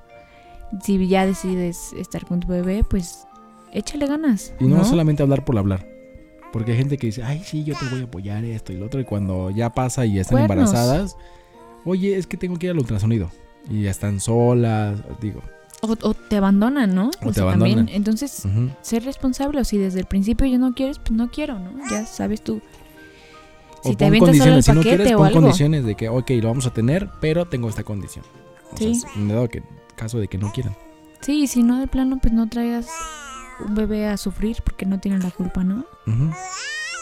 Si 0.83 1.05
ya 1.07 1.25
decides 1.25 1.91
estar 1.93 2.25
con 2.25 2.39
tu 2.39 2.47
bebé, 2.47 2.83
pues 2.89 3.25
échale 3.71 4.05
ganas. 4.07 4.53
Y 4.59 4.65
no, 4.65 4.77
¿no? 4.77 4.85
solamente 4.85 5.23
hablar 5.23 5.43
por 5.45 5.57
hablar. 5.57 5.87
Porque 6.51 6.71
hay 6.73 6.77
gente 6.77 6.97
que 6.97 7.07
dice, 7.07 7.23
ay, 7.23 7.41
sí, 7.45 7.63
yo 7.63 7.75
te 7.77 7.85
voy 7.85 8.01
a 8.01 8.03
apoyar 8.03 8.43
esto 8.43 8.73
y 8.73 8.77
lo 8.77 8.87
otro. 8.87 8.99
Y 8.99 9.05
cuando 9.05 9.49
ya 9.51 9.69
pasa 9.73 10.05
y 10.05 10.19
están 10.19 10.45
Cuernos. 10.45 10.69
embarazadas, 10.69 11.17
oye, 11.85 12.17
es 12.17 12.27
que 12.27 12.35
tengo 12.37 12.57
que 12.57 12.65
ir 12.67 12.71
al 12.71 12.79
ultrasonido. 12.79 13.31
Y 13.69 13.83
ya 13.83 13.91
están 13.91 14.19
solas, 14.19 14.99
digo. 15.21 15.41
O, 15.81 15.93
o 16.01 16.13
te 16.13 16.35
abandonan, 16.35 16.93
¿no? 16.93 17.09
O 17.23 17.31
te 17.31 17.39
abandonan. 17.41 17.75
También. 17.77 17.95
Entonces, 17.95 18.43
ujú. 18.45 18.69
ser 18.81 19.03
responsable. 19.05 19.61
O 19.61 19.63
si 19.63 19.77
desde 19.77 19.99
el 20.01 20.05
principio 20.07 20.45
ya 20.45 20.57
no 20.57 20.73
quieres, 20.73 20.99
pues 20.99 21.11
no 21.11 21.29
quiero, 21.31 21.57
¿no? 21.57 21.71
Ya 21.89 22.05
sabes 22.05 22.41
tú. 22.43 22.61
O 23.83 23.89
Si 23.89 23.95
te 23.95 24.05
pon 24.05 24.07
avientas 24.09 24.37
solo 24.37 24.43
el 24.57 24.63
condiciones, 24.63 24.65
si 24.65 24.71
no 24.73 24.81
quieres, 24.81 25.13
o 25.13 25.17
pon 25.17 25.27
algo. 25.27 25.39
condiciones 25.41 25.85
de 25.85 25.95
que, 25.95 26.09
ok, 26.09 26.29
lo 26.41 26.49
vamos 26.49 26.67
a 26.67 26.73
tener, 26.73 27.09
pero 27.21 27.45
tengo 27.47 27.69
esta 27.69 27.83
condición. 27.83 28.25
O 28.73 28.77
Sí. 28.77 28.93
sea, 28.95 29.09
en 29.15 29.27
dado 29.29 29.47
que, 29.49 29.63
caso 29.95 30.19
de 30.19 30.27
que 30.27 30.37
no 30.37 30.51
quieran. 30.51 30.75
Sí, 31.21 31.43
y 31.43 31.47
si 31.47 31.63
no, 31.63 31.79
de 31.79 31.87
plano, 31.87 32.19
pues 32.21 32.33
no 32.33 32.47
traigas 32.49 32.87
un 33.65 33.75
bebé 33.75 34.07
a 34.07 34.17
sufrir 34.17 34.57
porque 34.63 34.85
no 34.85 34.99
tiene 34.99 35.19
la 35.19 35.31
culpa, 35.31 35.63
¿no? 35.63 35.85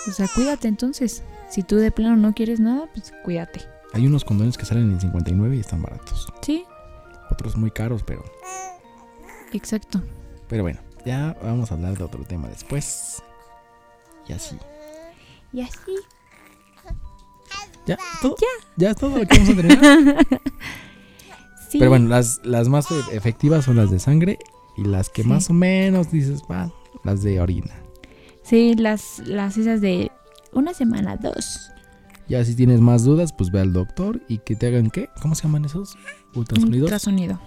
O 0.07 0.11
sea, 0.11 0.27
cuídate 0.33 0.67
entonces. 0.67 1.23
Si 1.49 1.63
tú 1.63 1.77
de 1.77 1.91
plano 1.91 2.15
no 2.15 2.33
quieres 2.33 2.59
nada, 2.59 2.87
pues 2.93 3.11
cuídate. 3.23 3.61
Hay 3.93 4.05
unos 4.05 4.23
condones 4.23 4.57
que 4.57 4.65
salen 4.65 4.91
en 4.91 5.01
59 5.01 5.55
y 5.55 5.59
están 5.59 5.81
baratos. 5.81 6.27
Sí, 6.41 6.63
Otros 7.31 7.57
muy 7.57 7.71
caros, 7.71 8.03
pero, 8.03 8.23
exacto. 9.51 10.01
pero 10.47 10.63
bueno, 10.63 10.79
ya 11.05 11.35
vamos 11.43 11.71
a 11.71 11.75
hablar 11.75 11.97
de 11.97 12.03
otro 12.03 12.23
tema 12.23 12.47
después. 12.47 13.21
Y 14.27 14.33
así. 14.33 14.57
Y 15.53 15.61
así. 15.61 15.95
¿Ya? 17.87 17.97
¿Todo? 18.21 18.35
¿Ya 18.77 18.91
es 18.91 18.95
todo 18.97 19.17
lo 19.17 19.25
que 19.25 19.37
vamos 19.39 19.49
a 19.49 19.55
terminar? 19.55 20.27
Sí. 21.69 21.77
Pero 21.77 21.91
bueno, 21.91 22.07
las, 22.09 22.41
las 22.43 22.67
más 22.67 22.89
e- 22.89 23.15
efectivas 23.15 23.63
son 23.65 23.75
las 23.75 23.91
de 23.91 23.99
sangre 23.99 24.39
y 24.79 24.83
las 24.85 25.09
que 25.09 25.23
Sí. 25.23 25.27
más 25.29 25.49
o 25.49 25.53
menos 25.53 26.11
dices, 26.11 26.41
va, 26.49 26.71
las 27.03 27.21
de 27.23 27.39
orina. 27.41 27.73
Sí, 28.43 28.73
las, 28.75 29.19
las 29.19 29.57
esas 29.57 29.81
de 29.81 30.11
una 30.53 30.73
semana, 30.73 31.15
dos. 31.17 31.69
Ya 32.27 32.43
si 32.45 32.55
tienes 32.55 32.79
más 32.79 33.03
dudas, 33.03 33.33
pues 33.33 33.51
ve 33.51 33.59
al 33.59 33.73
doctor 33.73 34.21
y 34.27 34.37
que 34.39 34.55
te 34.55 34.67
hagan 34.67 34.89
qué? 34.91 35.09
¿Cómo 35.21 35.35
se 35.35 35.43
llaman 35.43 35.65
esos? 35.65 35.95
Ultrasonidos. 36.35 36.83
Ultrasonido. 36.83 37.39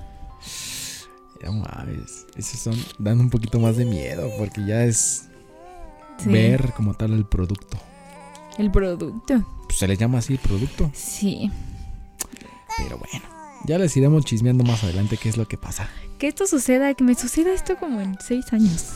Ya 1.43 1.51
mames, 1.51 2.27
esos 2.37 2.61
son, 2.61 2.75
dan 2.99 3.19
un 3.21 3.31
poquito 3.31 3.59
más 3.59 3.77
de 3.77 3.85
miedo 3.85 4.29
porque 4.39 4.65
ya 4.65 4.85
es 4.85 5.29
Sí. 6.19 6.29
ver 6.29 6.73
como 6.77 6.95
tal 6.95 7.13
el 7.15 7.25
producto. 7.27 7.79
El 8.59 8.71
producto. 8.71 9.45
Pues 9.67 9.79
se 9.79 9.89
les 9.89 9.99
llama 9.99 10.19
así 10.19 10.37
producto, 10.39 10.91
Sí. 10.95 11.51
pero 12.79 12.99
bueno. 12.99 13.25
Ya 13.65 13.79
les 13.79 13.97
iremos 13.97 14.25
chismeando 14.25 14.65
más 14.65 14.83
adelante 14.85 15.17
qué 15.17 15.29
es 15.29 15.37
lo 15.37 15.47
que 15.47 15.57
pasa. 15.57 15.89
Que 16.19 16.29
esto 16.29 16.47
suceda, 16.47 16.93
que 16.95 17.05
me 17.05 17.15
suceda 17.15 17.53
esto 17.53 17.77
como 17.77 18.01
en 18.01 18.17
seis 18.21 18.53
años. 18.53 18.95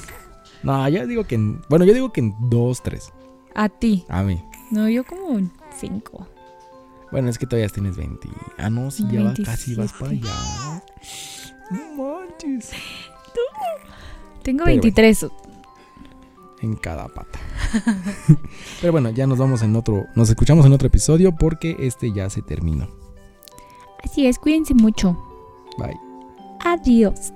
No, 0.63 0.89
yo 0.89 1.07
digo 1.07 1.25
que 1.25 1.37
en, 1.37 1.63
bueno, 1.69 1.85
yo 1.85 1.95
digo 1.95 2.13
que 2.13 2.21
en 2.21 2.35
dos, 2.51 2.83
tres. 2.83 3.13
A 3.55 3.69
ti. 3.69 4.05
A 4.09 4.23
mí. 4.23 4.43
No, 4.71 4.89
yo 4.89 5.05
como 5.05 5.39
en 5.39 5.53
cinco. 5.79 6.27
Bueno, 7.13 7.29
es 7.31 7.39
que 7.39 7.47
todavía 7.47 7.69
tienes 7.69 7.97
20. 7.97 8.29
Ah, 8.59 8.69
no, 8.69 8.91
sí, 8.91 9.07
ya 9.11 9.23
va, 9.23 9.35
casi 9.45 9.75
vas 9.77 9.93
para 9.93 10.11
27. 10.11 10.37
allá. 10.37 10.83
No 11.71 12.03
manches. 12.03 12.71
Tengo 14.43 14.65
Pero 14.65 14.81
23. 14.81 15.27
En 16.63 16.77
cada 16.77 17.09
pata. 17.09 17.39
Pero 18.81 18.93
bueno, 18.93 19.11
ya 19.11 19.27
nos 19.27 19.39
vamos 19.39 19.63
en 19.63 19.77
otro. 19.77 20.07
Nos 20.15 20.29
escuchamos 20.31 20.67
en 20.67 20.73
otro 20.73 20.89
episodio 20.89 21.35
porque 21.37 21.77
este 21.81 22.13
ya 22.13 22.29
se 22.31 22.43
terminó. 22.43 22.89
Así 24.05 24.27
es, 24.27 24.39
cuídense 24.39 24.75
mucho. 24.75 25.17
Bye. 25.79 25.99
Adiós. 26.61 27.33